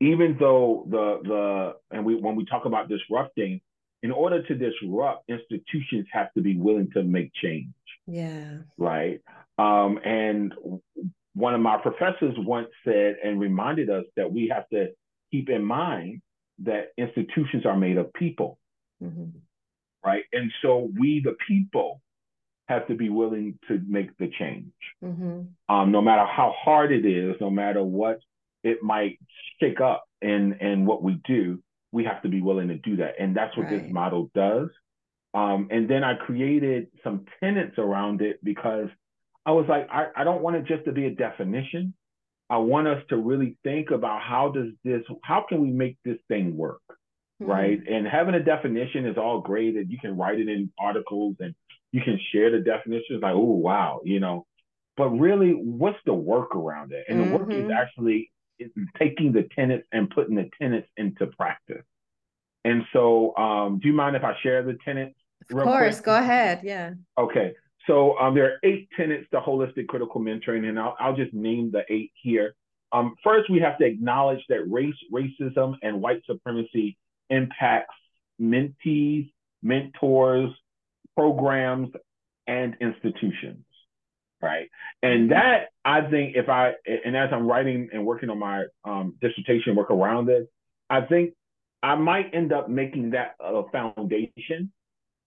[0.00, 3.62] even though the the and we when we talk about disrupting,
[4.02, 7.72] in order to disrupt, institutions have to be willing to make change.
[8.06, 8.58] Yeah.
[8.76, 9.20] Right.
[9.56, 10.52] Um, and
[11.34, 14.88] one of my professors once said and reminded us that we have to
[15.32, 16.20] keep in mind
[16.64, 18.58] that institutions are made of people.
[19.02, 19.38] Mm-hmm
[20.04, 20.24] right?
[20.32, 22.00] And so we, the people,
[22.68, 24.72] have to be willing to make the change.
[25.02, 25.74] Mm-hmm.
[25.74, 28.20] Um, no matter how hard it is, no matter what
[28.62, 29.18] it might
[29.60, 33.14] shake up in, in what we do, we have to be willing to do that.
[33.18, 33.82] And that's what right.
[33.82, 34.68] this model does.
[35.32, 38.88] Um, and then I created some tenets around it because
[39.46, 41.94] I was like, I, I don't want it just to be a definition.
[42.50, 46.18] I want us to really think about how does this, how can we make this
[46.28, 46.82] thing work?
[47.40, 47.50] Mm-hmm.
[47.50, 47.80] right?
[47.88, 51.54] And having a definition is all great, and you can write it in articles and
[51.92, 53.22] you can share the definitions.
[53.22, 54.46] Like, oh wow, you know.
[54.96, 57.04] but really, what's the work around it?
[57.08, 57.30] And mm-hmm.
[57.30, 57.70] the work is mm-hmm.
[57.72, 58.30] actually
[58.98, 61.84] taking the tenets and putting the tenets into practice.
[62.64, 65.14] And so, um, do you mind if I share the tenets?
[65.50, 66.04] Of course, quick?
[66.04, 66.60] go ahead.
[66.64, 66.94] Yeah.
[67.16, 67.54] Okay.
[67.86, 71.70] So um, there are eight tenets to holistic critical mentoring, and I'll, I'll just name
[71.70, 72.54] the eight here.
[72.92, 76.98] Um, first, we have to acknowledge that race, racism, and white supremacy
[77.30, 77.94] impacts
[78.40, 79.30] mentees,
[79.62, 80.50] mentors,
[81.16, 81.90] programs,
[82.46, 83.64] and institutions
[84.40, 84.68] right?
[85.02, 89.14] And that I think if I and as I'm writing and working on my um,
[89.20, 90.46] dissertation work around this,
[90.88, 91.34] I think
[91.82, 94.72] I might end up making that a foundation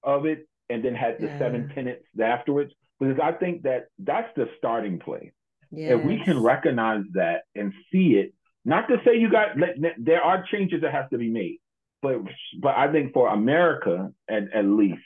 [0.04, 1.40] of it, and then have the yeah.
[1.40, 5.32] seven tenets afterwards, because I think that that's the starting place.
[5.72, 6.00] Yes.
[6.00, 8.34] If we can recognize that and see it,
[8.66, 9.56] not to say you got
[9.98, 11.60] there are changes that have to be made,
[12.02, 12.18] but
[12.60, 15.02] but I think for America at, at least,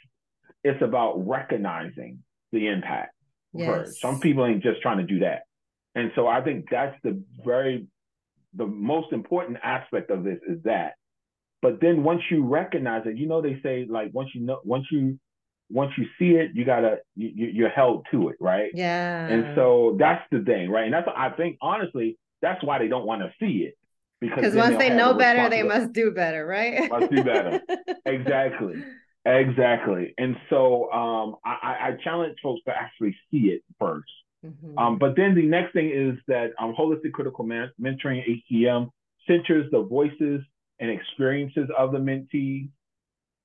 [0.64, 3.16] it's about recognizing the impact
[3.56, 4.00] yes.
[4.00, 5.44] Some people ain't just trying to do that.
[5.96, 7.88] And so I think that's the very
[8.54, 10.94] the most important aspect of this is that.
[11.62, 14.86] But then once you recognize it, you know they say like once you know once
[14.92, 15.20] you
[15.70, 18.72] once you see it, you gotta you, you're held to it, right?
[18.74, 19.28] Yeah.
[19.28, 20.86] And so that's the thing, right?
[20.86, 23.78] And that's I think honestly that's why they don't want to see it
[24.22, 26.90] because once they know better, they must do better, right?
[26.90, 27.62] must do better.
[28.06, 28.84] exactly.
[29.26, 30.14] Exactly.
[30.18, 34.02] And so um, I, I, challenge folks to actually see it 1st
[34.46, 34.78] mm-hmm.
[34.78, 38.90] um, but then the next thing is that um, Holistic Critical Man- Mentoring, HCM,
[39.28, 40.42] centers the voices
[40.80, 42.70] and experiences of the mentee.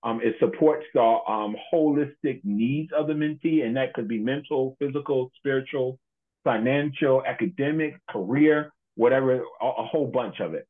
[0.02, 4.76] Um, it supports the um, holistic needs of the mentee, and that could be mental,
[4.78, 5.98] physical, spiritual,
[6.44, 8.70] financial, academic, career,
[9.00, 10.66] whatever, a, a whole bunch of it.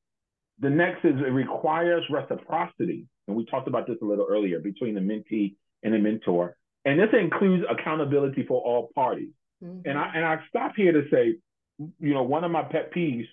[0.60, 4.94] The next is it requires reciprocity and we talked about this a little earlier between
[4.94, 5.54] the mentee
[5.84, 6.56] and the mentor.
[6.84, 9.30] And this includes accountability for all parties.
[9.64, 9.88] Mm-hmm.
[9.88, 11.36] And I and I stop here to say,
[11.78, 13.28] you know, one of my pet peeves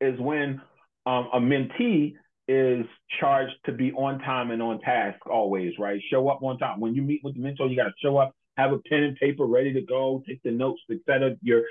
[0.00, 0.60] is when
[1.06, 2.14] um, a mentee
[2.48, 2.84] is
[3.20, 6.00] charged to be on time and on task always, right?
[6.10, 6.80] Show up on time.
[6.80, 9.16] When you meet with the mentor, you got to show up, have a pen and
[9.16, 11.36] paper ready to go, take the notes, etc.
[11.42, 11.62] Your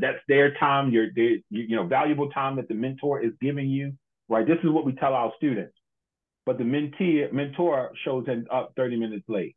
[0.00, 3.92] that's their time, your, their, you know valuable time that the mentor is giving you,
[4.28, 4.46] right?
[4.46, 5.74] This is what we tell our students
[6.46, 9.56] but the mentee mentor shows up 30 minutes late.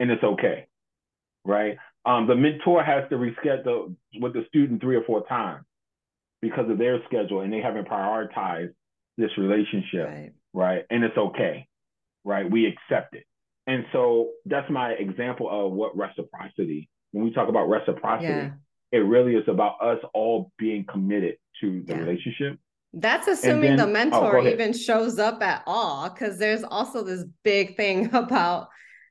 [0.00, 0.66] And it's okay.
[1.44, 1.76] Right?
[2.06, 5.64] Um, the mentor has to reschedule with the student three or four times
[6.40, 8.74] because of their schedule and they haven't prioritized
[9.16, 10.08] this relationship.
[10.08, 10.32] Right.
[10.52, 10.84] right?
[10.90, 11.66] And it's okay.
[12.24, 12.50] Right?
[12.50, 13.24] We accept it.
[13.66, 18.50] And so that's my example of what reciprocity, when we talk about reciprocity, yeah.
[18.92, 21.98] it really is about us all being committed to the yeah.
[21.98, 22.58] relationship
[22.96, 27.02] that's assuming then, the oh, mentor oh, even shows up at all, because there's also
[27.02, 28.68] this big thing about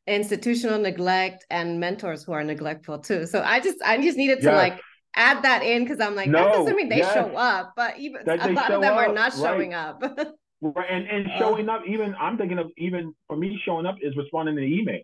[0.07, 3.25] institutional neglect and mentors who are neglectful too.
[3.25, 4.55] So I just I just needed to yes.
[4.55, 4.81] like
[5.15, 7.13] add that in because I'm like, no, that's assuming they yes.
[7.13, 9.77] show up, but even a lot of them up, are not showing right.
[9.77, 10.01] up.
[10.63, 10.87] right.
[10.89, 14.15] And and showing uh, up, even I'm thinking of even for me showing up is
[14.15, 15.01] responding to the email.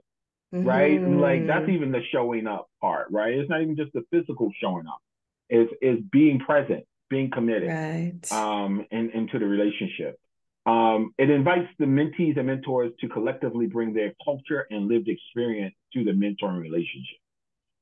[0.54, 0.68] Mm-hmm.
[0.68, 1.02] Right.
[1.02, 1.72] Like that's mm-hmm.
[1.72, 3.34] even the showing up part, right?
[3.34, 5.00] It's not even just the physical showing up.
[5.50, 8.32] It's is being present being committed right.
[8.32, 10.20] um, in, into the relationship.
[10.66, 15.74] Um, it invites the mentees and mentors to collectively bring their culture and lived experience
[15.94, 17.18] to the mentoring relationship.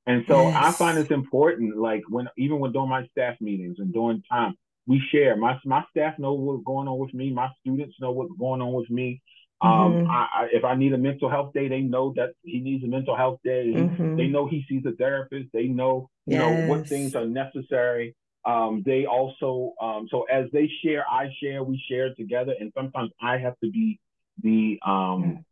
[0.06, 0.56] And so yes.
[0.56, 4.56] I find it's important, like when even when doing my staff meetings and doing time,
[4.88, 5.36] we share.
[5.36, 7.32] My my staff know what's going on with me.
[7.32, 9.22] My students know what's going on with me.
[9.60, 10.12] Um, mm-hmm.
[10.12, 12.88] I, I, if I need a mental health day, they know that he needs a
[12.88, 13.74] mental health day.
[13.76, 14.16] Mm-hmm.
[14.16, 15.50] They know he sees a therapist.
[15.52, 16.42] They know you yes.
[16.42, 18.16] know what things are necessary.
[18.46, 23.12] Um, they also, um, so as they share, I share, we share together, and sometimes
[23.22, 24.00] I have to be
[24.42, 25.44] the um,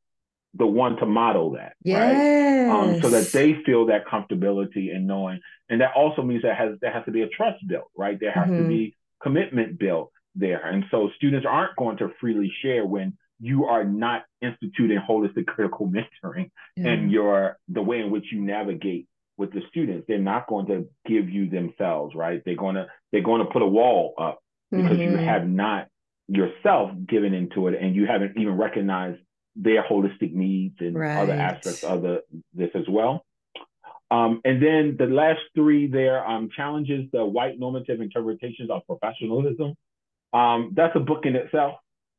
[0.54, 2.00] the one to model that, yes.
[2.00, 2.70] right?
[2.70, 6.78] Um, so that they feel that comfortability and knowing, and that also means that has
[6.80, 8.18] there has to be a trust built, right?
[8.20, 8.64] There has mm-hmm.
[8.64, 8.96] to be
[9.26, 14.24] commitment built there, and so students aren't going to freely share when you are not
[14.42, 19.08] instituting holistic critical mentoring and your the way in which you navigate
[19.38, 20.06] with the students.
[20.08, 22.42] They're not going to give you themselves, right?
[22.46, 24.40] They're going to they're going to put a wall up
[24.72, 25.12] because mm-hmm.
[25.12, 25.88] you have not
[26.28, 29.20] yourself given into it and you haven't even recognized
[29.56, 31.18] their holistic needs and right.
[31.18, 32.24] other aspects of the
[32.54, 33.25] this as well.
[34.12, 39.76] Um, and then the last three there um, challenges the white normative interpretations of professionalism.
[40.34, 41.76] Um, that's a book in itself,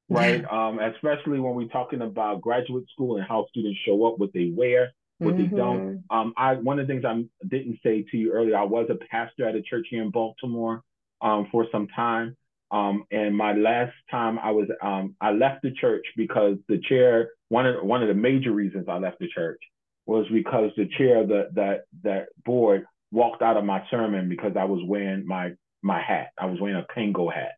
[0.08, 0.44] right?
[0.50, 4.52] um, especially when we're talking about graduate school and how students show up, what they
[4.54, 5.42] wear, what mm-hmm.
[5.42, 5.80] they don't.
[5.80, 6.16] Mm-hmm.
[6.16, 8.96] Um, I one of the things I didn't say to you earlier, I was a
[9.10, 10.82] pastor at a church here in Baltimore
[11.20, 12.36] um, for some time.
[12.72, 17.30] Um, and my last time I was, um, I left the church because the chair.
[17.48, 19.60] One of one of the major reasons I left the church
[20.06, 24.52] was because the chair of the that that board walked out of my sermon because
[24.58, 25.52] I was wearing my
[25.82, 26.30] my hat.
[26.38, 27.52] I was wearing a Kangol hat.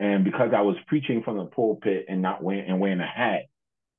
[0.00, 3.46] And because I was preaching from the pulpit and not wearing and wearing a hat,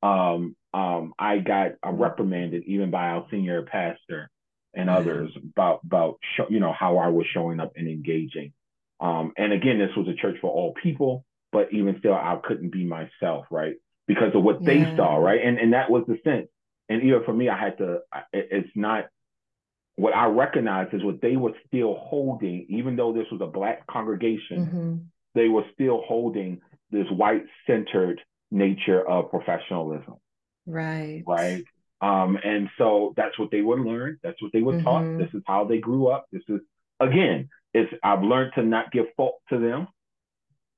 [0.01, 4.29] um, um, I got uh, reprimanded even by our senior pastor
[4.73, 8.53] and others about about show, you know how I was showing up and engaging.
[8.99, 12.71] Um, and again, this was a church for all people, but even still, I couldn't
[12.71, 13.75] be myself, right?
[14.07, 14.67] Because of what yeah.
[14.67, 15.41] they saw, right?
[15.43, 16.47] And and that was the sense.
[16.89, 17.99] And even for me, I had to.
[18.33, 19.05] It's not
[19.95, 23.85] what I recognized is what they were still holding, even though this was a black
[23.87, 24.65] congregation.
[24.65, 24.95] Mm-hmm.
[25.35, 30.15] They were still holding this white centered nature of professionalism.
[30.65, 31.23] Right.
[31.27, 31.63] Right.
[32.01, 34.19] Um, and so that's what they would learn.
[34.23, 34.85] That's what they were mm-hmm.
[34.85, 35.17] taught.
[35.17, 36.27] This is how they grew up.
[36.31, 36.61] This is
[36.99, 39.87] again, it's I've learned to not give fault to them,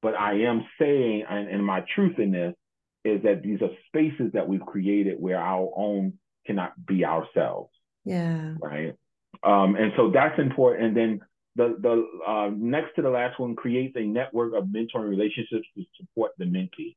[0.01, 2.55] but I am saying, and, and my truth in this
[3.03, 6.13] is that these are spaces that we've created where our own
[6.45, 7.71] cannot be ourselves.
[8.05, 8.55] Yeah.
[8.61, 8.95] Right.
[9.43, 10.85] Um, and so that's important.
[10.87, 11.21] And then
[11.55, 15.83] the the uh, next to the last one creates a network of mentoring relationships to
[15.97, 16.95] support the mentee.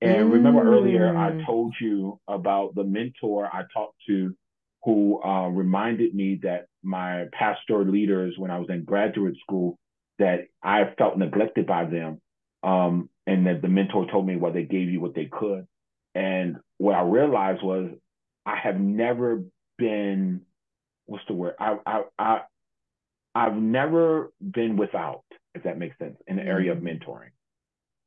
[0.00, 0.32] And mm.
[0.32, 1.46] remember earlier, I mm.
[1.46, 4.34] told you about the mentor I talked to
[4.84, 9.78] who uh, reminded me that my pastor leaders, when I was in graduate school,
[10.18, 12.20] that I felt neglected by them.
[12.62, 15.64] Um, and that the mentor told me, well, they gave you what they could.
[16.16, 17.90] And what I realized was
[18.44, 19.44] I have never
[19.78, 20.40] been,
[21.06, 21.54] what's the word?
[21.60, 22.40] I, I, I,
[23.32, 25.22] I've never been without,
[25.54, 26.88] if that makes sense, in the area of mm.
[26.88, 27.30] mentoring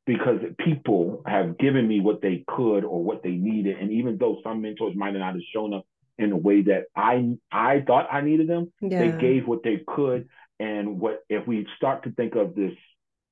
[0.04, 3.78] because people have given me what they could or what they needed.
[3.78, 5.86] And even though some mentors might not have shown up
[6.18, 8.98] in a way that I I thought I needed them, yeah.
[8.98, 10.28] they gave what they could.
[10.60, 12.74] And what if we start to think of this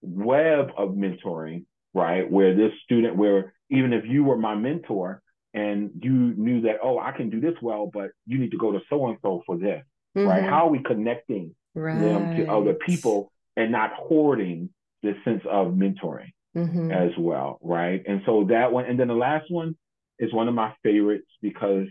[0.00, 2.30] web of mentoring, right?
[2.30, 5.22] Where this student, where even if you were my mentor
[5.54, 8.72] and you knew that, oh, I can do this well, but you need to go
[8.72, 9.82] to so and so for this,
[10.16, 10.26] mm-hmm.
[10.26, 10.42] right?
[10.42, 12.00] How are we connecting right.
[12.00, 14.70] them to other people and not hoarding
[15.02, 16.30] this sense of mentoring?
[16.56, 16.90] mm-hmm.
[16.90, 18.02] as well, right?
[18.06, 19.76] And so that one, and then the last one
[20.18, 21.86] is one of my favorites because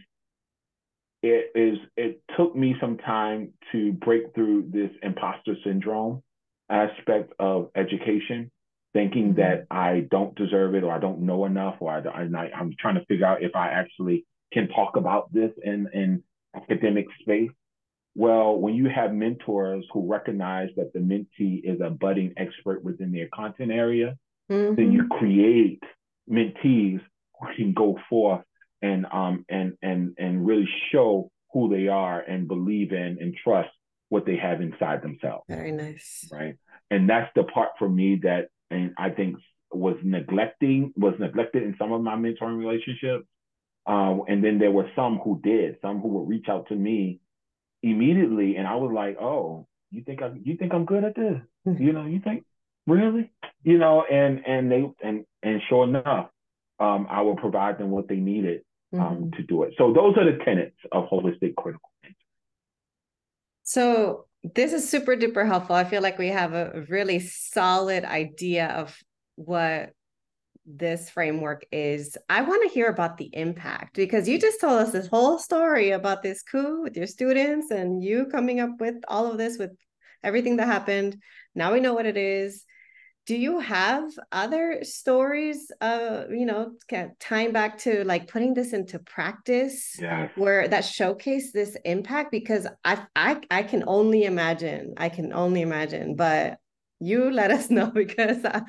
[1.23, 6.23] it is it took me some time to break through this imposter syndrome
[6.69, 8.49] aspect of education
[8.93, 12.73] thinking that I don't deserve it or I don't know enough or I, I, I'm
[12.79, 16.23] trying to figure out if I actually can talk about this in, in
[16.55, 17.51] academic space.
[18.15, 23.13] Well, when you have mentors who recognize that the mentee is a budding expert within
[23.13, 24.17] their content area,
[24.51, 24.75] mm-hmm.
[24.75, 25.81] then you create
[26.29, 26.99] mentees
[27.39, 28.43] who can go forth
[28.81, 33.69] and um and and and really show who they are and believe in and trust
[34.09, 35.43] what they have inside themselves.
[35.47, 36.27] Very nice.
[36.31, 36.57] Right.
[36.89, 39.37] And that's the part for me that and I think
[39.71, 43.25] was neglecting was neglected in some of my mentoring relationships.
[43.87, 47.19] Um, and then there were some who did, some who would reach out to me
[47.81, 51.41] immediately, and I was like, "Oh, you think I you think I'm good at this?
[51.79, 52.43] you know, you think
[52.87, 53.31] really
[53.63, 56.29] you know and and they and and sure enough
[56.79, 58.61] um i will provide them what they needed
[58.93, 59.29] um mm-hmm.
[59.31, 62.17] to do it so those are the tenets of holistic critical thinking
[63.63, 65.75] so this is super duper helpful.
[65.75, 68.97] I feel like we have a really solid idea of
[69.35, 69.91] what
[70.65, 72.17] this framework is.
[72.29, 75.91] I want to hear about the impact because you just told us this whole story
[75.91, 79.71] about this coup with your students and you coming up with all of this with
[80.23, 81.17] everything that happened.
[81.55, 82.65] Now we know what it is
[83.27, 86.71] do you have other stories uh you know
[87.19, 90.29] tying back to like putting this into practice yeah.
[90.35, 92.31] where that showcase this impact?
[92.31, 96.57] Because I, I i can only imagine i can only imagine but
[96.99, 98.61] you let us know because i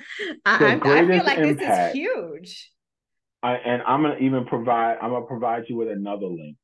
[0.45, 2.71] I, I, feel like impact, this is huge.
[3.43, 6.57] I, and i'm gonna even provide i'm gonna provide you with another link.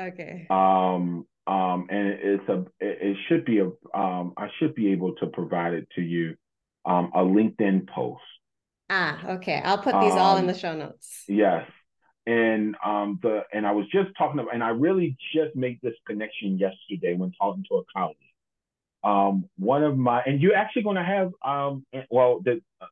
[0.00, 0.46] Okay.
[0.48, 3.66] Um um and it's a it, it should be a
[3.98, 6.36] um i should be able to provide it to you
[6.84, 8.22] um, a LinkedIn post.
[8.90, 9.60] Ah, okay.
[9.64, 11.24] I'll put these um, all in the um, show notes.
[11.28, 11.68] Yes.
[12.26, 15.94] And um the and I was just talking about and I really just made this
[16.06, 18.16] connection yesterday when talking to a colleague.
[19.02, 22.86] Um one of my and you're actually gonna have um well the uh,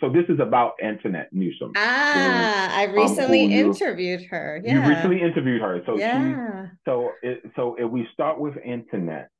[0.00, 1.72] so this is about Antoinette Newsome.
[1.76, 4.60] Ah, who, I um, recently um, interviewed her.
[4.62, 4.74] Yeah.
[4.74, 5.82] You recently interviewed her.
[5.86, 6.66] So yeah.
[6.66, 9.30] She, so it, so if we start with Antoinette,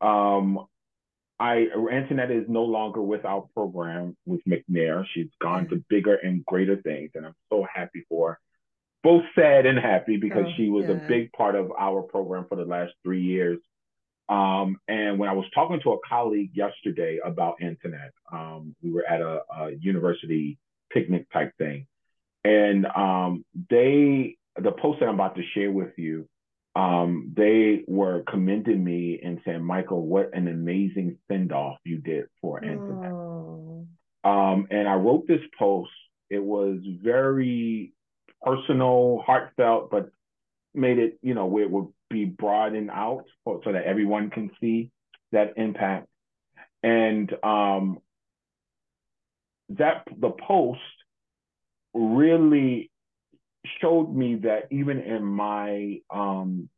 [0.00, 0.66] um,
[1.38, 5.04] I Antoinette is no longer with our program with McNair.
[5.12, 8.40] She's gone to bigger and greater things, and I'm so happy for her.
[9.02, 10.96] Both sad and happy because oh, she was good.
[10.96, 13.58] a big part of our program for the last three years.
[14.28, 19.06] Um, and when I was talking to a colleague yesterday about Antoinette, um, we were
[19.06, 20.58] at a, a, university
[20.90, 21.86] picnic type thing,
[22.44, 26.26] and um, they the post that I'm about to share with you
[26.76, 32.26] um, they were commending me and saying, Michael, what an amazing send off you did
[32.42, 33.12] for Antoinette.
[33.12, 33.86] Oh.
[34.24, 35.90] Um, and I wrote this post.
[36.28, 37.94] It was very
[38.42, 40.10] personal, heartfelt, but
[40.74, 44.90] made it, you know, where it would be broadened out so that everyone can see
[45.32, 46.08] that impact.
[46.82, 48.00] And um,
[49.70, 50.80] that the post
[51.94, 52.90] really
[53.80, 56.68] showed me that even in my um,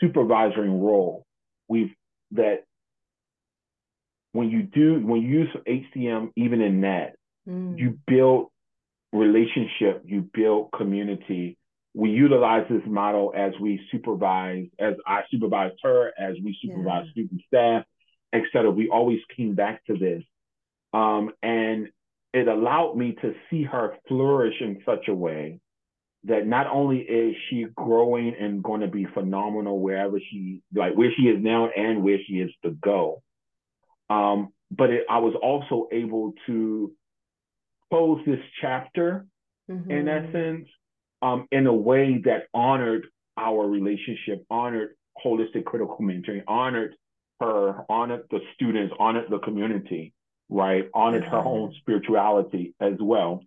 [0.00, 1.26] supervisory role,
[1.68, 1.94] we've
[2.32, 2.64] that
[4.32, 7.16] when you do when you use HCM even in that,
[7.48, 7.78] mm.
[7.78, 8.48] you build
[9.12, 11.56] relationship, you build community.
[11.96, 17.12] We utilize this model as we supervise, as I supervise her, as we supervise yeah.
[17.12, 17.84] student staff,
[18.32, 18.70] etc.
[18.70, 20.24] We always came back to this.
[20.92, 21.88] Um, and
[22.32, 25.60] it allowed me to see her flourish in such a way
[26.24, 31.10] that not only is she growing and going to be phenomenal wherever she like where
[31.16, 33.22] she is now and where she is to go
[34.10, 36.92] um, but it, i was also able to
[37.90, 39.26] close this chapter
[39.70, 39.90] mm-hmm.
[39.90, 40.68] in essence
[41.22, 43.06] um, in a way that honored
[43.36, 44.90] our relationship honored
[45.24, 46.94] holistic critical mentoring honored
[47.40, 50.12] her honored the students honored the community
[50.48, 51.32] right honored mm-hmm.
[51.32, 53.40] her own spirituality as well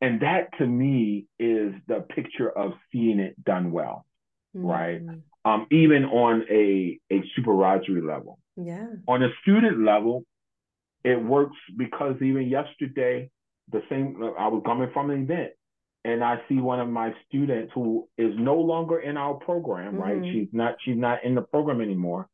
[0.00, 4.04] and that to me is the picture of seeing it done well,
[4.56, 4.66] mm-hmm.
[4.66, 5.00] right?
[5.44, 8.38] Um, even on a, a supervisory level.
[8.56, 8.86] Yeah.
[9.08, 10.24] On a student level,
[11.04, 13.30] it works because even yesterday,
[13.72, 15.52] the same, I was coming from an event
[16.04, 20.02] and I see one of my students who is no longer in our program, mm-hmm.
[20.02, 20.22] right?
[20.32, 22.28] She's not, she's not in the program anymore,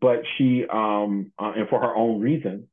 [0.00, 2.64] but she, um, uh, and for her own reasons,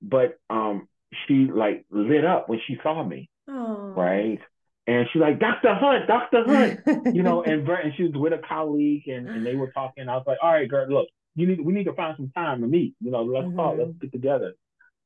[0.00, 0.88] but um,
[1.26, 4.40] she like lit up when she saw me right?
[4.86, 5.74] And she's like, Dr.
[5.74, 6.44] Hunt, Dr.
[6.44, 10.08] Hunt, you know, and and she was with a colleague and, and they were talking.
[10.08, 12.60] I was like, all right, girl, look, you need we need to find some time
[12.60, 12.94] to meet.
[13.00, 13.56] You know, let's mm-hmm.
[13.56, 14.52] talk, let's get together.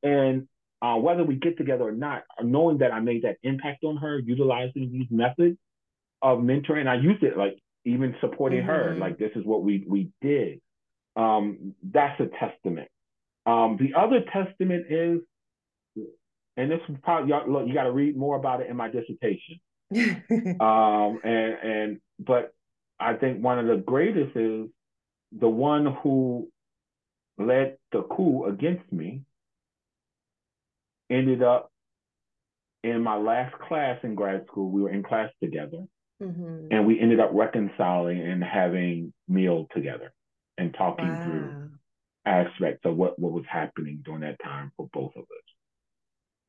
[0.03, 0.47] And
[0.81, 4.19] uh, whether we get together or not, knowing that I made that impact on her,
[4.19, 5.57] utilizing these methods
[6.21, 8.69] of mentoring, I used it like even supporting mm-hmm.
[8.69, 10.59] her, like this is what we we did.
[11.15, 12.89] Um, that's a testament.
[13.45, 15.19] Um, the other testament is
[16.57, 19.59] and this probably look, you got to read more about it in my dissertation.
[20.59, 22.53] um, and and but
[22.99, 24.67] I think one of the greatest is
[25.31, 26.49] the one who
[27.37, 29.21] led the coup against me
[31.09, 31.71] ended up
[32.83, 34.69] in my last class in grad school.
[34.69, 35.85] We were in class together,
[36.21, 36.67] mm-hmm.
[36.71, 40.11] and we ended up reconciling and having meal together
[40.57, 41.23] and talking wow.
[41.23, 41.69] through
[42.25, 45.48] aspects of what what was happening during that time for both of us.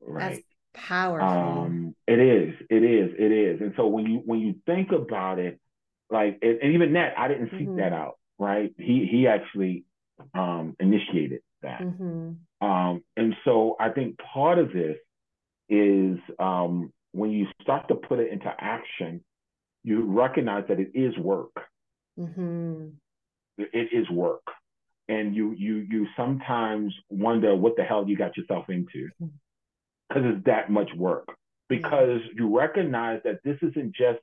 [0.01, 0.29] Right.
[0.35, 0.43] That's
[0.87, 1.27] powerful.
[1.27, 2.53] Um, it is.
[2.69, 3.11] It is.
[3.17, 3.61] It is.
[3.61, 5.59] And so when you when you think about it,
[6.09, 7.77] like and, and even that, I didn't seek mm-hmm.
[7.77, 8.17] that out.
[8.39, 8.73] Right.
[8.77, 9.85] He he actually
[10.33, 11.81] um, initiated that.
[11.81, 12.65] Mm-hmm.
[12.65, 14.97] Um, and so I think part of this
[15.69, 19.23] is um, when you start to put it into action,
[19.83, 21.55] you recognize that it is work.
[22.19, 22.89] Mm-hmm.
[23.57, 24.43] It is work,
[25.07, 29.09] and you you you sometimes wonder what the hell you got yourself into.
[30.13, 31.27] Because it's that much work.
[31.69, 34.19] Because you recognize that this isn't just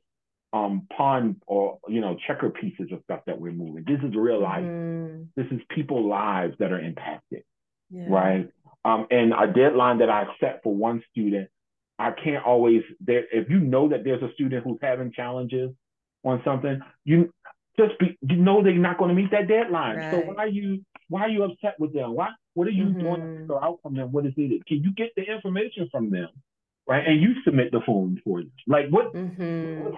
[0.54, 3.84] um pawn or you know checker pieces of stuff that we're moving.
[3.86, 4.64] This is real life.
[4.64, 5.28] Mm.
[5.36, 7.42] This is people lives that are impacted,
[7.90, 8.06] yeah.
[8.08, 8.50] right?
[8.84, 11.48] Um, and a deadline that I set for one student,
[11.98, 13.24] I can't always there.
[13.32, 15.72] If you know that there's a student who's having challenges
[16.24, 17.32] on something, you
[17.78, 19.96] just be you know they're not going to meet that deadline.
[19.96, 20.10] Right.
[20.12, 22.14] So why are you why are you upset with them?
[22.14, 22.98] Why what are you mm-hmm.
[22.98, 24.10] doing to go out from them?
[24.10, 24.66] What is needed?
[24.66, 26.28] Can you get the information from them?
[26.88, 27.06] Right.
[27.06, 28.50] And you submit the form for them.
[28.66, 29.94] Like what mm-hmm.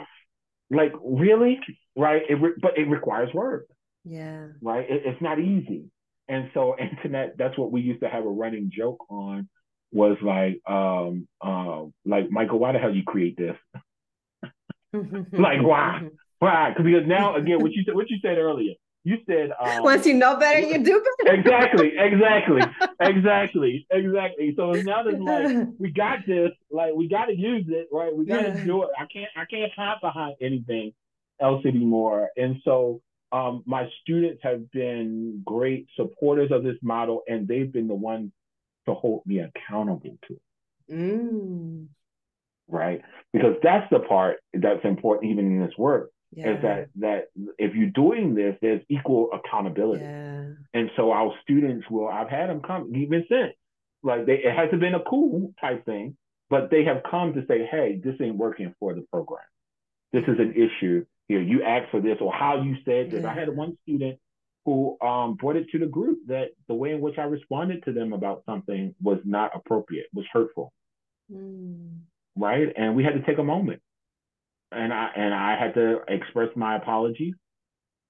[0.71, 1.59] like really?
[1.97, 2.21] Right.
[2.29, 3.67] It re- but it requires work.
[4.05, 4.49] Yeah.
[4.61, 4.85] Right.
[4.91, 5.85] It, it's not easy.
[6.29, 9.49] And so Antoinette, that's what we used to have a running joke on
[9.91, 13.57] was like, um, uh, like Michael, why the hell you create this?
[14.93, 16.03] like why?
[16.41, 16.75] Why?
[16.77, 20.15] Because now again, what you said, what you said earlier, you said um, once you
[20.15, 21.35] know better, you do better.
[21.37, 22.61] exactly, exactly,
[23.01, 24.55] exactly, exactly.
[24.57, 28.15] So now that like we got this, like we got to use it, right?
[28.15, 28.65] We got to yeah.
[28.65, 28.91] do it.
[28.99, 30.93] I can't, I can't hide behind anything
[31.41, 32.29] else anymore.
[32.37, 33.01] And so
[33.33, 38.33] um, my students have been great supporters of this model, and they've been the ones
[38.87, 40.93] to hold me accountable to it.
[40.93, 41.87] Mm.
[42.69, 43.01] Right,
[43.33, 46.55] because that's the part that's important even in this work yeah.
[46.57, 47.29] is that that
[47.59, 50.05] if you're doing this, there's equal accountability.
[50.05, 50.45] Yeah.
[50.75, 53.55] And so our students will, I've had them come even since,
[54.03, 56.17] like they, it hasn't been a cool type thing,
[56.49, 59.45] but they have come to say, hey, this ain't working for the program.
[60.13, 61.05] This is an issue.
[61.29, 63.23] here, you asked for this, or how you said this.
[63.23, 63.31] Yeah.
[63.31, 64.19] I had one student
[64.65, 67.93] who um, brought it to the group that the way in which I responded to
[67.93, 70.73] them about something was not appropriate, was hurtful,
[71.33, 72.01] Mm.
[72.37, 72.69] right?
[72.77, 73.81] And we had to take a moment,
[74.73, 77.35] and I and I had to express my apology,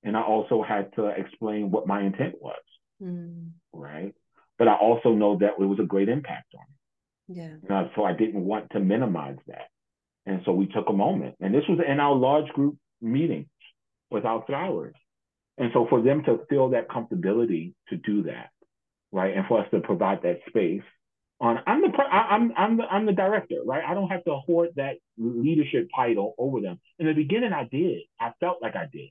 [0.03, 2.57] and I also had to explain what my intent was,
[3.03, 3.51] Mm.
[3.73, 4.15] right?
[4.59, 7.43] But I also know that it was a great impact on me.
[7.43, 7.89] Yeah.
[7.95, 9.69] So I didn't want to minimize that.
[10.27, 11.37] And so we took a moment.
[11.41, 13.49] And this was in our large group meetings
[14.11, 14.95] with our flowers.
[15.57, 18.51] And so for them to feel that comfortability to do that,
[19.13, 19.35] right?
[19.37, 20.83] And for us to provide that space
[21.41, 23.83] on I'm the I, am I'm the I'm the director, right?
[23.87, 26.79] I don't have to hoard that leadership title over them.
[26.99, 28.03] In the beginning I did.
[28.21, 29.11] I felt like I did.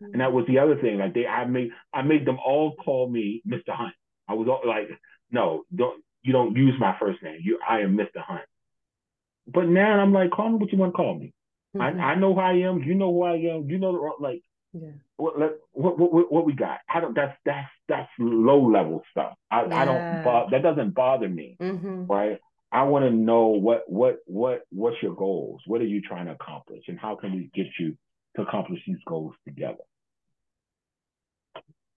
[0.00, 0.98] And that was the other thing.
[0.98, 3.70] Like they I made I made them all call me Mr.
[3.70, 3.94] Hunt.
[4.28, 4.88] I was all like,
[5.30, 7.40] no, don't you don't use my first name.
[7.42, 8.20] You I am Mr.
[8.20, 8.42] Hunt.
[9.52, 11.32] But now I'm like, call me what you want to call me.
[11.74, 12.00] Mhm.
[12.00, 12.82] I, I know who I am.
[12.82, 13.68] You know who I am.
[13.68, 14.42] You know like
[14.72, 14.90] yeah.
[15.18, 16.78] What let- what what what, what we got.
[16.92, 17.14] I don't.
[17.14, 19.34] That's that's that's low level stuff.
[19.50, 20.50] I, I don't.
[20.50, 22.06] That doesn't bother me, Mm-hmm.
[22.06, 22.38] right?
[22.72, 25.60] I want to know what what what what's your goals?
[25.66, 27.96] What are you trying to accomplish, and how can we get you
[28.36, 29.84] to accomplish these goals together?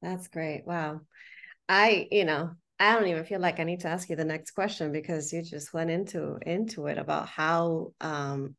[0.02, 0.64] That's great.
[0.66, 1.02] Wow.
[1.70, 4.52] I, you know, I don't even feel like I need to ask you the next
[4.52, 8.56] question because you just went into into it about how um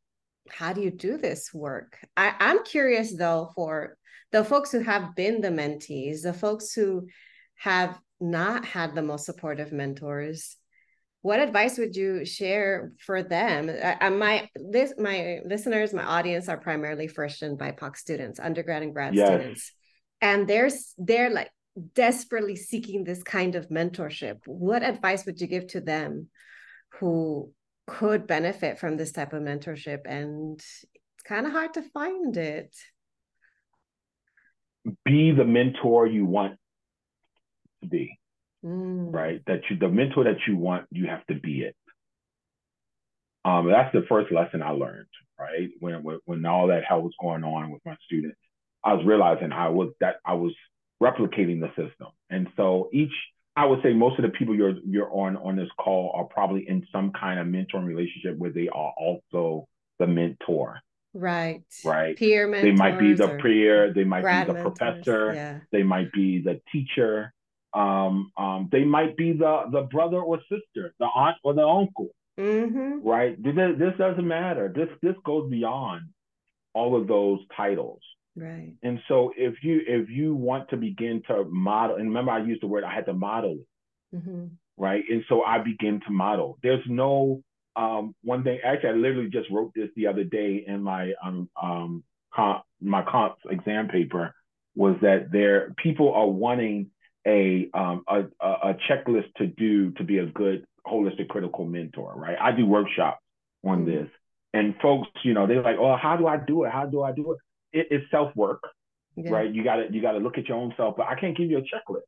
[0.49, 1.97] how do you do this work?
[2.15, 3.97] I, I'm curious though for
[4.33, 7.07] the folks who have been the mentees, the folks who
[7.55, 10.57] have not had the most supportive mentors.
[11.21, 13.69] What advice would you share for them?
[13.69, 18.93] I, my this my listeners, my audience are primarily first and BIPOC students, undergrad and
[18.93, 19.29] grad Yes.
[19.29, 19.71] students,
[20.19, 21.51] and they're they're like
[21.95, 24.39] desperately seeking this kind of mentorship.
[24.47, 26.29] What advice would you give to them
[26.99, 27.53] who
[27.87, 32.75] could benefit from this type of mentorship and it's kind of hard to find it?
[35.05, 36.57] Be the mentor you want
[37.81, 38.19] to be,
[38.65, 39.41] Mm, right?
[39.45, 41.75] That you the mentor that you want, you have to be it.
[43.45, 45.07] Um, that's the first lesson I learned,
[45.37, 45.69] right?
[45.79, 48.37] When when, when all that hell was going on with my students,
[48.83, 50.53] I was realizing I was that I was
[51.01, 53.11] replicating the system, and so each
[53.55, 56.67] I would say most of the people you're you're on on this call are probably
[56.67, 59.67] in some kind of mentoring relationship where they are also
[59.99, 60.79] the mentor,
[61.13, 61.63] Right.
[61.85, 62.17] right?
[62.17, 62.63] Peer mentors.
[62.71, 64.77] They might be the peer, they might be the mentors.
[64.77, 65.59] professor, Yeah.
[65.71, 67.33] they might be the teacher,
[67.73, 72.09] um, um, they might be the the brother or sister, the aunt or the uncle,
[72.39, 73.07] Mm-hmm.
[73.07, 73.41] right?
[73.43, 74.71] This, this doesn't matter.
[74.75, 76.01] This this goes beyond
[76.73, 78.01] all of those titles.
[78.35, 78.73] Right.
[78.81, 82.63] And so if you if you want to begin to model, and remember I used
[82.63, 84.45] the word I had to model it, Mm-hmm.
[84.77, 85.03] right?
[85.09, 86.57] And so I begin to model.
[86.63, 87.43] There's no
[87.75, 91.49] um one thing actually I literally just wrote this the other day in my um
[91.61, 92.03] um
[92.33, 94.33] comp, my comp exam paper
[94.75, 96.91] was that there people are wanting
[97.27, 102.37] a um a, a checklist to do to be a good holistic critical mentor, right?
[102.39, 103.21] I do workshops
[103.63, 103.85] on Mhm.
[103.85, 104.09] this.
[104.53, 106.71] And folks, you know, they're like, "Oh, how do I do it?
[106.71, 107.39] How do I do it?"
[107.71, 108.61] it it's self work,
[109.15, 109.31] Yeah.
[109.31, 109.51] right?
[109.51, 111.49] You got to you got to look at your own self, but I can't give
[111.49, 112.01] you a checklist,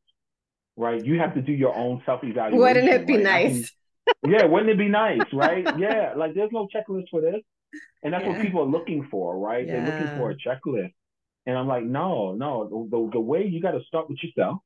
[0.77, 1.03] right?
[1.03, 2.59] You have to do your own self evaluation.
[2.59, 3.23] Wouldn't it be right?
[3.23, 3.71] Nice?
[4.23, 5.69] Yeah, wouldn't it be nice, right?
[5.73, 7.41] yeah, like there's no checklist for this,
[8.03, 8.31] and that's Yeah.
[8.31, 9.69] what people are looking for, right?
[9.69, 10.93] They're looking for a checklist,
[11.45, 12.87] and I'm like, no, no.
[12.91, 14.59] The, the way you got to start with yourself,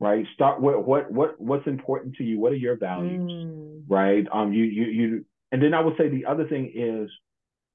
[0.00, 0.26] right?
[0.34, 2.40] Start with what what what's important to you.
[2.40, 3.84] What are your values, Mm.
[3.88, 4.26] right?
[4.32, 7.10] Um, you you you, and then I would say the other thing is.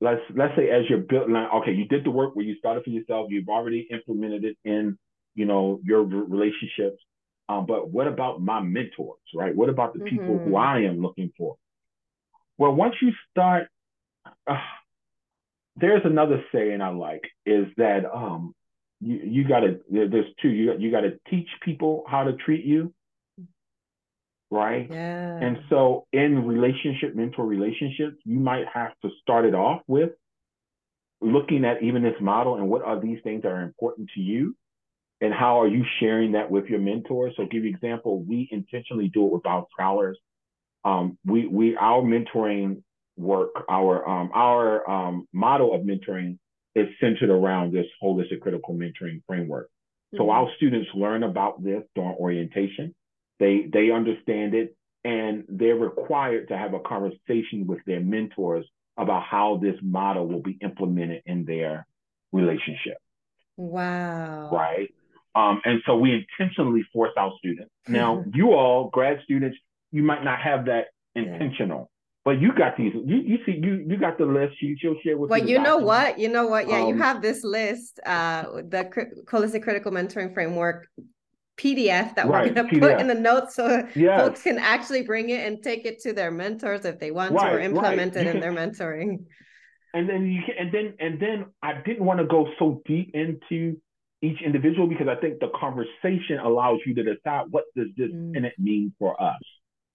[0.02, 2.84] Let's let's say as you're building, like, okay, you did the work where you started
[2.84, 3.28] for yourself.
[3.30, 4.98] You've already implemented it in,
[5.36, 7.02] you know, your relationships.
[7.52, 9.54] Um, but what about my mentors, right?
[9.54, 10.60] What about the people who Mhm.
[10.60, 11.58] I am looking for?
[12.58, 13.68] Well, once you start,
[14.48, 14.62] uh,
[15.76, 18.56] there's another saying I like is that um,
[19.02, 22.94] you you gotta there, there's two you you gotta teach people how to treat you,
[24.50, 24.90] right?
[24.90, 25.40] Yeah.
[25.42, 30.12] And so in relationship, mentor relationships, you might have to start it off with
[31.22, 34.56] looking at even this model and what are these things that are important to you
[35.22, 37.34] and how are you sharing that with your mentors?
[37.38, 40.18] So give you example, we intentionally do it with our scholars.
[40.84, 42.84] Um, we we our mentoring
[43.18, 46.38] work, our um our um model of mentoring
[46.76, 49.70] is centered around this holistic critical mentoring framework.
[50.18, 50.32] So Mhm.
[50.32, 52.96] our students learn about this during orientation.
[53.40, 58.66] They they understand it and they're required to have a conversation with their mentors
[58.98, 61.88] about how this model will be implemented in their
[62.32, 62.98] relationship,
[63.58, 64.50] Wow.
[64.52, 64.90] right?
[65.36, 67.72] Um, and so we intentionally force our students.
[67.88, 69.58] Now, you all, grad students,
[69.92, 71.90] you might not have that intentional,
[72.26, 72.94] But you got these.
[72.94, 74.62] You, you see you you got the list.
[74.62, 75.30] You she'll share with.
[75.32, 76.20] Well, you you know what?
[76.20, 76.68] You know what?
[76.70, 78.00] Yeah, Um, you have this list.
[78.06, 78.82] Uh, the
[79.32, 80.88] holistic critical mentoring framework
[81.58, 84.22] PDF that Right, we're gonna put in the notes so Yes.
[84.22, 87.36] folks can actually bring it and take it to their mentors if they want to,
[87.38, 87.66] Right, or right.
[87.66, 89.26] implement it You in can- their mentoring.
[89.94, 93.12] and then you can, and then and then I didn't want to go so deep
[93.14, 93.78] into
[94.22, 98.52] each individual because I think the conversation allows you to decide what does this Mm.
[98.60, 99.42] mean for us,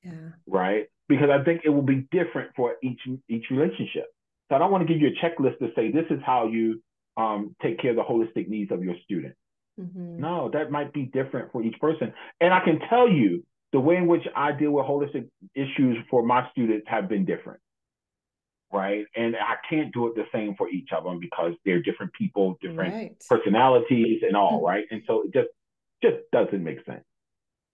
[0.03, 0.31] Yeah.
[0.47, 0.87] right?
[1.09, 4.07] Because I think it will be different for each each relationship.
[4.49, 6.83] So I don't want to give you a checklist to say this is how you
[7.18, 9.35] um, take care of the holistic needs of your student.
[9.81, 10.18] Mhm.
[10.18, 12.12] No, that might be different for each person.
[12.43, 16.22] And I can tell you the way in which I deal with holistic issues for
[16.22, 17.61] my students have been different.
[18.73, 19.07] Right.
[19.14, 22.59] And I can't do it the same for each of them because they're different people,
[22.61, 23.25] different Right.
[23.29, 24.87] personalities and all, Mhm.
[24.91, 25.49] And so it just
[26.03, 27.05] just doesn't make sense.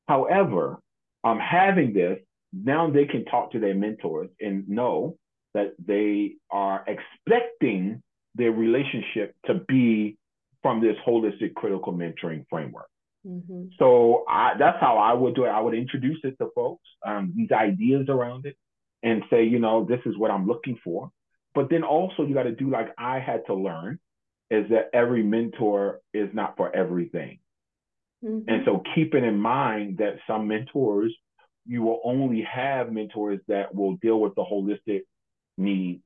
[0.07, 0.81] However,
[1.25, 2.19] I'm um, having this,
[2.53, 5.17] now they can talk to their mentors and know
[5.55, 8.03] that they are expecting
[8.35, 10.17] their relationship to be
[10.63, 12.89] from this holistic critical mentoring framework.
[13.27, 13.71] Mhm.
[13.79, 15.49] So I, that's how I would do it.
[15.49, 18.57] I would introduce it to folks, um, these ideas around it,
[19.03, 21.11] and say, you know, this is what I'm looking for.
[21.55, 23.99] But then also you got to do like I had to learn,
[24.51, 27.39] is that every mentor is not for everything.
[28.25, 28.45] Mhm.
[28.49, 31.15] And so keeping in mind that some mentors,
[31.67, 35.03] you will only have mentors that will deal with the holistic
[35.59, 36.05] needs,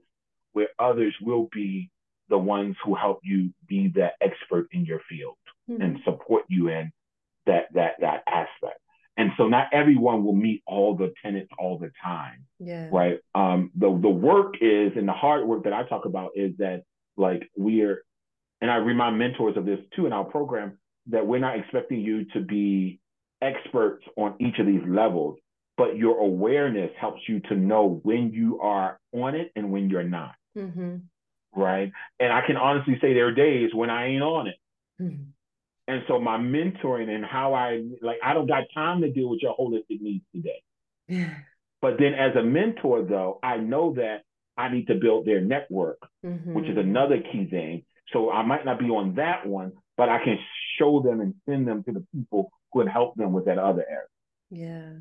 [0.52, 1.90] where others will be
[2.28, 5.38] the ones who help you be the expert in your field
[5.68, 6.04] and Mhm.
[6.04, 6.92] support you in
[7.46, 8.80] that that that aspect.
[9.16, 12.88] And so not everyone will meet all the tenets all the time, Yeah.
[12.92, 13.18] right?
[13.34, 16.82] Um, the the work is and the hard work that I talk about is that
[17.16, 18.02] like we're
[18.60, 22.24] and I remind mentors of this too in our program that we're not expecting you
[22.32, 23.00] to be
[23.42, 25.38] experts on each of these levels,
[25.76, 30.02] but your awareness helps you to know when you are on it and when you're
[30.02, 31.02] not, Mhm.
[31.54, 31.92] right?
[32.18, 34.56] And I can honestly say there are days when I ain't on it.
[35.00, 35.26] Mhm.
[35.88, 39.40] And so my mentoring and how I like I don't got time to deal with
[39.42, 40.62] your holistic needs today.
[41.08, 41.34] Yeah.
[41.80, 44.22] But then as a mentor though, I know that
[44.56, 45.98] I need to build their network,
[46.54, 47.84] which is another key thing.
[48.12, 50.38] So I might not be on that one, but I can
[50.78, 53.84] show them and send them to the people who would help them with that other
[53.88, 54.08] area.
[54.50, 54.92] Yeah.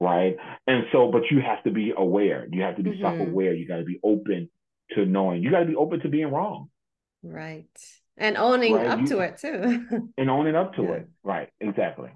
[0.00, 0.36] Right.
[0.66, 2.46] And so, but you have to be aware.
[2.50, 3.00] You have to be Mhm.
[3.00, 3.54] self-aware.
[3.54, 4.50] You got to be open
[4.90, 5.42] to knowing.
[5.42, 6.70] You got to be open to being wrong
[7.22, 7.68] Right.
[8.16, 10.10] And owning Right, up you- to it too.
[10.18, 10.92] and owning up to Yeah.
[10.92, 11.08] it.
[11.22, 11.48] Right.
[11.60, 12.10] Exactly.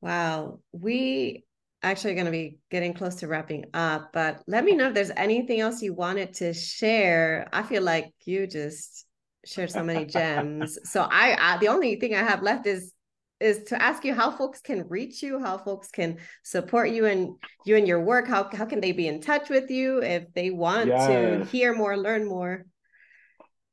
[0.00, 0.60] Wow.
[0.72, 1.44] We
[1.82, 5.10] actually going to be getting close to wrapping up, but let me know if there's
[5.16, 7.48] anything else you wanted to share.
[7.52, 9.06] I feel like you just
[9.44, 10.78] shared so many gems.
[10.84, 12.92] So I, I the only thing I have left is
[13.40, 17.34] is to ask you how folks can reach you, how folks can support you and
[17.66, 18.26] you and your work.
[18.28, 21.96] How how can they be in touch with you if they want to hear more,
[21.98, 22.64] learn more?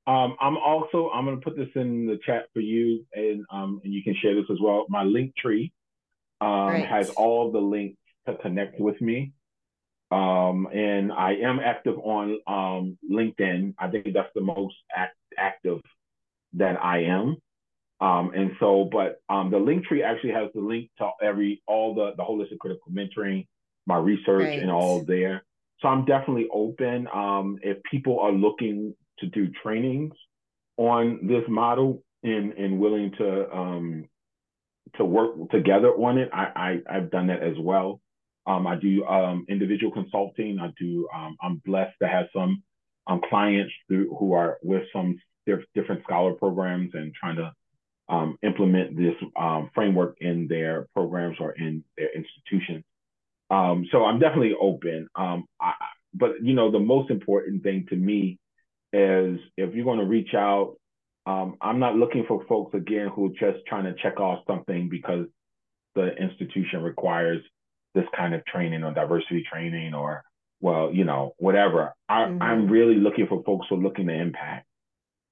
[0.07, 3.93] Um, I'm also I'm gonna put this in the chat for you, and um, and
[3.93, 4.85] you can share this as well.
[4.89, 5.71] My Linktree
[6.41, 6.87] um, Great.
[6.87, 9.33] has all the links to connect with me,
[10.09, 13.75] um, and I am active on um, LinkedIn.
[13.77, 15.81] I think that's the most act- active
[16.53, 17.37] that I am.
[18.01, 22.13] Um, and so, but um, the Linktree actually has the link to every all the
[22.17, 23.45] the holistic critical mentoring,
[23.85, 24.63] my research, Great.
[24.63, 25.43] and all there.
[25.79, 27.07] So I'm definitely open.
[27.13, 30.13] Um, if people are looking to do trainings
[30.77, 34.09] on this model and and willing to um,
[34.95, 38.01] to work together on it, I, I I've done that as well.
[38.47, 40.59] Um, I do um, individual consulting.
[40.59, 41.07] I do.
[41.15, 42.63] Um, I'm blessed to have some
[43.07, 47.51] um, clients through, who are with some diff- different scholar programs and trying to
[48.09, 49.15] um, implement this
[49.73, 52.83] framework in their programs or in their institutions.
[53.49, 55.07] So I'm definitely open.
[55.15, 55.73] I,
[56.13, 58.39] but you know, the most important thing to me
[58.93, 60.75] is if you're going to reach out,
[61.25, 64.89] um, I'm not looking for folks again who are just trying to check off something
[64.89, 65.27] because
[65.95, 67.41] the institution requires
[67.93, 70.23] this kind of training or diversity training or
[70.61, 71.93] well, you know, whatever.
[72.07, 72.41] I, Mhm.
[72.41, 74.67] I'm really looking for folks who are looking to impact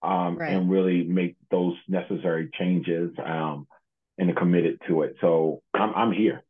[0.01, 0.53] um, Right.
[0.53, 3.67] and really make those necessary changes um,
[4.17, 5.15] and are committed to it.
[5.21, 6.43] So I'm, I'm here.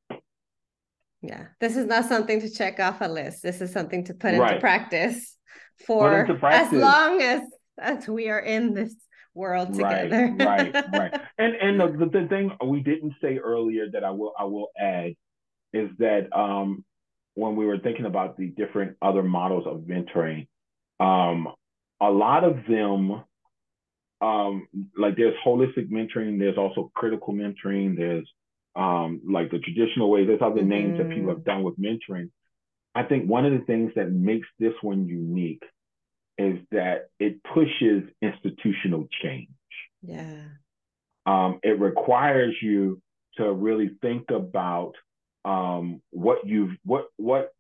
[1.22, 3.44] Yeah, this is not something to check off a list.
[3.44, 5.38] This is something to put into practice
[5.86, 7.42] for as long as
[7.80, 8.94] as we are in this
[9.34, 10.36] world together.
[10.38, 10.94] right, right.
[10.94, 11.22] right.
[11.38, 15.14] And and the, the, thing we didn't say earlier that I will I will add
[15.74, 16.84] is that um,
[17.36, 20.48] when we were thinking about the different other models of mentoring,
[21.00, 21.48] um,
[22.02, 23.24] a lot of them,
[24.22, 24.68] um,
[24.98, 28.28] like there's holistic mentoring, there's also critical mentoring, there's
[28.76, 31.36] um, like the traditional way, there's other names that people Mhm.
[31.36, 32.30] have done with mentoring.
[33.00, 35.64] I think one of the things that makes this one unique
[36.38, 39.48] is that it pushes institutional change.
[40.02, 40.42] Yeah.
[41.26, 43.02] Um, it requires you
[43.38, 44.96] to really think about
[45.46, 47.54] um, what you've what what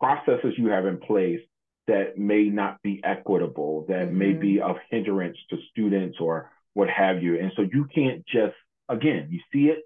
[0.00, 1.40] processes you have in place
[1.86, 4.18] that may not be equitable, that mm-hmm.
[4.18, 7.38] may be of hindrance to students or what have you.
[7.38, 8.56] And so you can't just
[8.88, 9.84] again, you see it,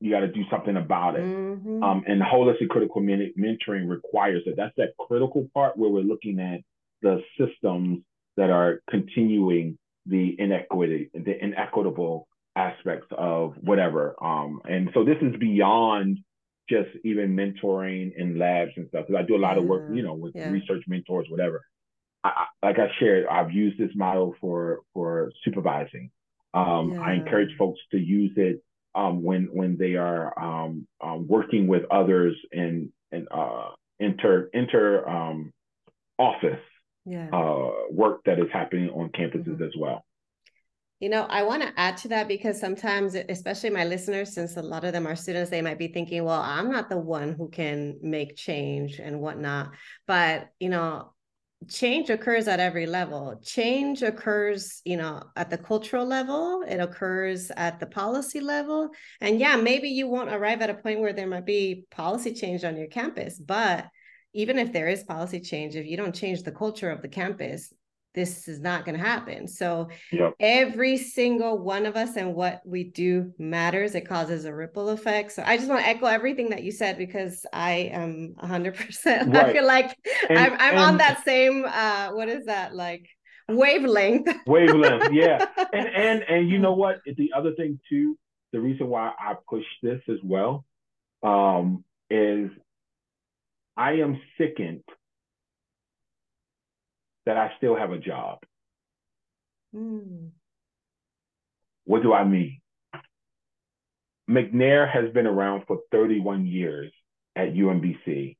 [0.00, 1.24] you got to do something about it.
[1.24, 1.82] Mm-hmm.
[1.82, 4.56] Um, and holistic critical mentoring requires that.
[4.56, 6.60] That's that critical part where we're looking at
[7.02, 8.00] the systems
[8.36, 14.14] that are continuing the inequity, the inequitable aspects of whatever.
[14.22, 16.18] Um, and so this is beyond
[16.68, 19.06] just even mentoring in labs and stuff.
[19.08, 19.62] Because I do a lot yeah.
[19.62, 20.50] of work, you know, with yeah.
[20.50, 21.62] research mentors, whatever.
[22.24, 26.10] I, like I shared, I've used this model for for supervising.
[26.54, 27.00] Um, yeah.
[27.00, 28.62] I encourage folks to use it
[28.94, 35.06] um, when when they are um, um, working with others in in uh, inter inter
[35.08, 35.52] um,
[36.18, 36.60] office
[37.04, 37.28] yeah.
[37.32, 39.64] uh, work that is happening on campuses mm-hmm.
[39.64, 40.04] as well.
[41.00, 44.62] You know, I want to add to that because sometimes, especially my listeners, since a
[44.62, 47.48] lot of them are students, they might be thinking, well, I'm not the one who
[47.48, 49.70] can make change and whatnot.
[50.08, 51.12] But, you know,
[51.68, 53.40] change occurs at every level.
[53.42, 58.90] Change occurs you know at the cultural level it occurs at the policy level
[59.20, 62.64] and yeah maybe you won't arrive at a point where there might be policy change
[62.64, 63.86] on your campus but
[64.34, 67.72] even if there is policy change if you don't change the culture of the campus
[68.14, 69.46] this is not going to happen.
[69.46, 70.34] So yep.
[70.40, 73.94] every single one of us and what we do matters.
[73.94, 75.32] It causes a ripple effect.
[75.32, 79.28] So I just want to echo everything that you said because I am 100%.
[79.28, 79.46] Right.
[79.46, 79.96] I feel like
[80.28, 83.08] and, I'm, I'm and, on that same, uh, what is that like?
[83.48, 84.28] Wavelength.
[84.46, 85.46] Wavelength, yeah.
[85.72, 87.00] And and and you know what?
[87.04, 88.18] The other thing too,
[88.52, 90.64] the reason why I push this as well,
[91.22, 92.50] um, is
[93.76, 94.84] I am sickened
[97.28, 98.38] that I still have a job.
[99.76, 100.30] Mm.
[101.84, 102.62] What do I mean?
[104.28, 106.90] McNair has been around for 31 years
[107.36, 108.38] at UMBC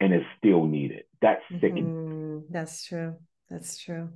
[0.00, 1.04] and is still needed.
[1.22, 1.86] That's sickening.
[1.86, 2.52] Mm-hmm.
[2.52, 3.16] That's true.
[3.48, 4.10] That's true.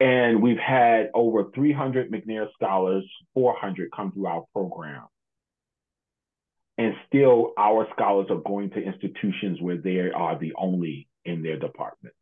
[0.00, 5.04] And we've had over 300 McNair scholars, 400 come through our program.
[6.76, 11.58] And still, our scholars are going to institutions where they are the only in their
[11.58, 12.14] department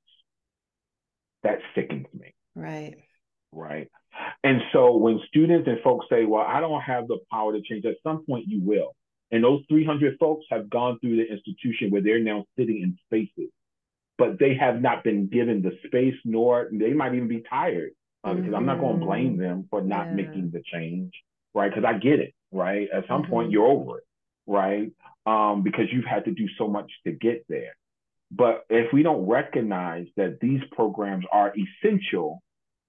[1.45, 2.35] that sickens me.
[2.55, 2.97] Right.
[3.53, 3.89] Right.
[4.43, 7.85] And so when students and folks say, well, I don't have the power to change,
[7.85, 8.95] at some point you will.
[9.31, 13.51] And those 300 folks have gone through the institution where they're now sitting in spaces,
[14.19, 17.93] but they have not been given the space, nor they might even be tired
[18.23, 18.41] uh, mm-hmm.
[18.41, 20.15] because I'm not going to blame them for not yeah.
[20.15, 21.13] making the change,
[21.55, 21.71] right?
[21.71, 22.89] Because I get it, right?
[22.93, 23.31] At some mm-hmm.
[23.31, 24.05] point you're over it,
[24.47, 24.93] right?
[25.27, 27.75] Um, because you've had to do so much to get there.
[28.37, 32.43] But if we don't recognize that these programs are essential,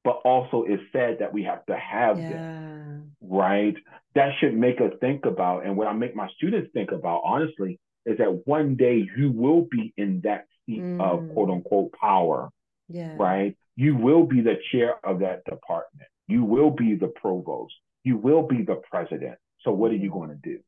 [0.03, 2.29] but also it's said that we have to have yeah.
[2.29, 3.75] them, right?
[4.15, 7.79] That should make us think about, and what I make my students think about, honestly,
[8.05, 11.01] is that one day you will be in that seat mm.
[11.01, 12.49] of quote unquote power,
[12.87, 13.15] yeah.
[13.17, 13.55] right?
[13.75, 16.09] You will be the chair of that department.
[16.27, 17.73] You will be the provost.
[18.03, 19.37] You will be the president.
[19.61, 20.19] So what are you mm-hmm.
[20.19, 20.59] going to do?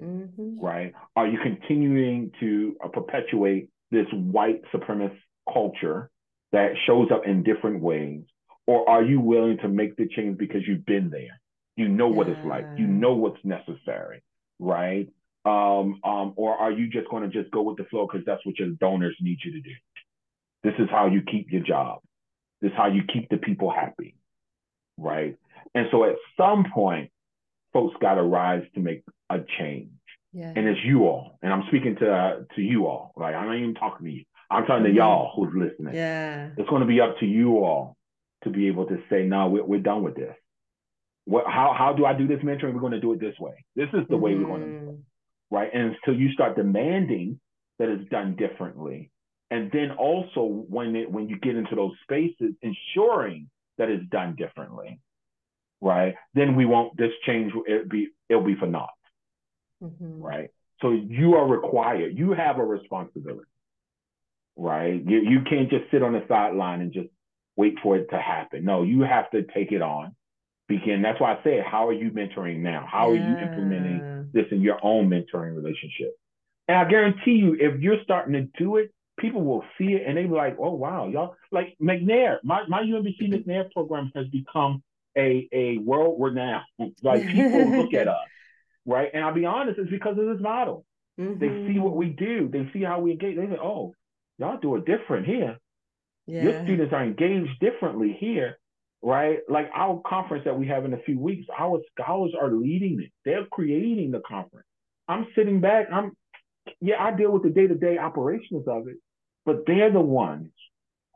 [0.00, 0.60] Mm-hmm.
[0.64, 0.92] Right?
[1.16, 5.18] Are you continuing to uh, perpetuate this white supremacist
[5.52, 6.10] culture
[6.50, 8.22] that shows up in different ways?
[8.66, 11.40] Or are you willing to make the change because you've been there?
[11.76, 12.34] You know what yeah.
[12.34, 12.64] it's like.
[12.76, 14.22] You know what's necessary,
[14.58, 15.08] right?
[15.44, 18.44] Um, um, or are you just going to just go with the flow because that's
[18.46, 19.74] what your donors need you to do?
[20.62, 22.00] This is how you keep your job.
[22.60, 24.14] This is how you keep the people happy,
[24.96, 25.36] right?
[25.74, 27.10] And so at some point,
[27.72, 29.90] folks got to rise to make a change.
[30.32, 30.52] Yeah.
[30.56, 31.38] And it's you all.
[31.42, 33.12] And I'm speaking to uh, to you all.
[33.16, 34.24] Like I'm not even talking to you.
[34.50, 34.94] I'm talking mm-hmm.
[34.94, 35.94] to y'all who's listening.
[35.94, 36.50] Yeah.
[36.56, 37.96] It's going to be up to you all
[38.44, 40.34] to be able to say, no, we're, we're done with this.
[41.24, 42.74] What how how do I do this mentoring?
[42.74, 43.64] We're going to do it this way.
[43.76, 44.20] This is the mm-hmm.
[44.20, 44.82] way we're going to do it.
[44.82, 45.54] Mm-hmm.
[45.54, 45.70] Right.
[45.72, 47.38] And until you start demanding
[47.78, 49.10] that it's done differently.
[49.50, 54.34] And then also when it when you get into those spaces, ensuring that it's done
[54.36, 54.98] differently.
[55.82, 56.14] Right.
[56.34, 58.90] Then we won't this change it be it'll be for naught
[59.82, 60.22] mm-hmm.
[60.22, 60.50] right?
[60.80, 62.18] So you are required.
[62.18, 63.48] You have a responsibility,
[64.56, 65.00] right?
[65.04, 67.08] You you can't just sit on the sideline and just
[67.56, 68.64] wait for it to happen.
[68.64, 70.14] No, you have to take it on.
[70.68, 71.02] Begin.
[71.02, 72.86] That's why I say, how are you mentoring now?
[72.90, 73.20] How yeah.
[73.20, 76.16] are you implementing this in your own mentoring relationship?
[76.68, 80.16] And I guarantee you, if you're starting to do it, people will see it and
[80.16, 82.38] they be like, oh wow, y'all like McNair.
[82.42, 84.82] My my UMBC McNair program has become
[85.16, 86.64] a a world renowned.
[87.02, 88.16] Like people look at us
[88.86, 89.08] right?
[89.12, 90.84] And I'll be honest, it's because of this model.
[91.20, 91.38] Mm-hmm.
[91.38, 92.48] They see what we do.
[92.52, 93.36] They see how we engage.
[93.36, 93.94] They say, oh,
[94.38, 95.58] y'all do it different here.
[96.26, 96.42] Yeah.
[96.44, 98.58] Your students are engaged differently here,
[99.02, 99.40] right?
[99.48, 103.10] Like our conference that we have in a few weeks, our scholars are leading it.
[103.24, 104.66] They're creating the conference.
[105.08, 105.88] I'm sitting back.
[105.92, 106.12] I'm,
[106.80, 108.96] yeah, I deal with the day to day operations of it,
[109.44, 110.50] but they're the ones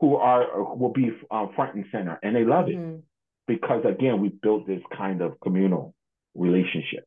[0.01, 3.03] who are will be uh, front and center, and they love it Mhm.
[3.47, 5.95] because again, we built this kind of communal
[6.35, 7.05] relationship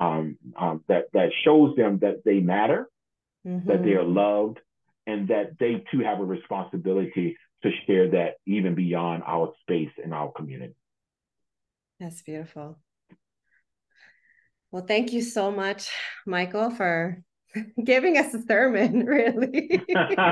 [0.00, 2.88] um, um, that that shows them that they matter,
[3.44, 4.58] that they are loved,
[5.06, 10.14] and that they too have a responsibility to share that even beyond our space and
[10.14, 10.74] our community.
[11.98, 12.78] That's beautiful.
[14.70, 15.90] Well, thank you so much,
[16.26, 17.22] Michael, for
[17.84, 19.68] giving us a sermon, really.
[19.70, 20.28] you're like,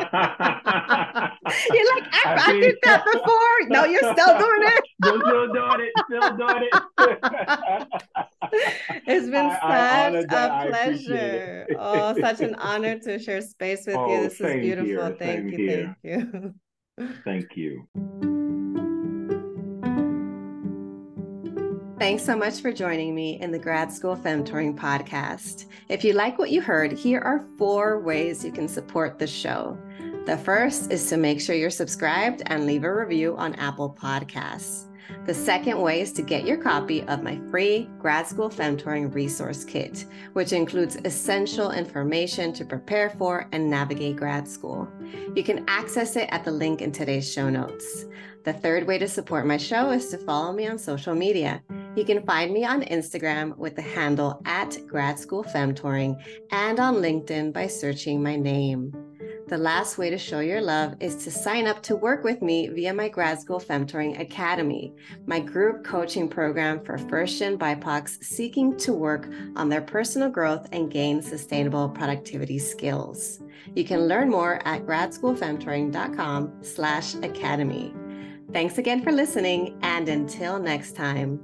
[2.14, 3.68] I, I I did that before.
[3.68, 4.84] No, you're still doing it.
[5.04, 5.92] You're still doing it.
[6.06, 8.27] Still doing it.
[9.06, 10.32] It's been I- such.
[10.32, 11.66] I a pleasure.
[11.78, 14.00] Oh, such an honor to share space with you.
[14.00, 14.86] Oh, This is beautiful.
[14.86, 15.94] here, Thank you.
[16.02, 16.24] here.
[16.24, 16.54] Thank you.
[17.24, 17.88] Thank you.
[21.98, 25.66] Thanks so much for joining me in the Grad School Femtoring podcast.
[25.88, 29.76] If you like what you heard, here are four ways you can support the show.
[30.24, 34.84] The first is to make sure you're subscribed and leave a review on Apple Podcasts.
[35.26, 39.64] The second way is to get your copy of my free Grad School Femtoring resource
[39.64, 44.88] kit, which includes essential information to prepare for and navigate grad school.
[45.34, 48.06] You can access it at the link in today's show notes.
[48.44, 51.62] The third way to support my show is to follow me on social media.
[51.96, 56.16] You can find me on Instagram with the handle at Grad School Femtoring
[56.52, 59.07] and on LinkedIn by searching my name.
[59.48, 62.68] The last way to show your love is to sign up to work with me
[62.68, 64.92] via my Grad School Femtoring Academy,
[65.24, 69.26] my group coaching program for first gen BIPOCs seeking to work
[69.56, 73.40] on their personal growth and gain sustainable productivity skills.
[73.74, 77.94] You can learn more at gradschoolfemtoring.com slash academy.
[78.52, 81.40] Thanks again for listening, and until next time.